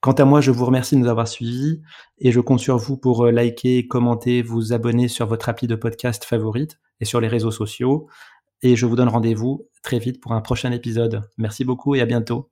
[0.00, 1.80] Quant à moi, je vous remercie de nous avoir suivis
[2.18, 5.76] et je compte sur vous pour euh, liker, commenter, vous abonner sur votre appli de
[5.76, 8.08] podcast favorite et sur les réseaux sociaux.
[8.62, 11.22] Et je vous donne rendez-vous très vite pour un prochain épisode.
[11.38, 12.51] Merci beaucoup et à bientôt.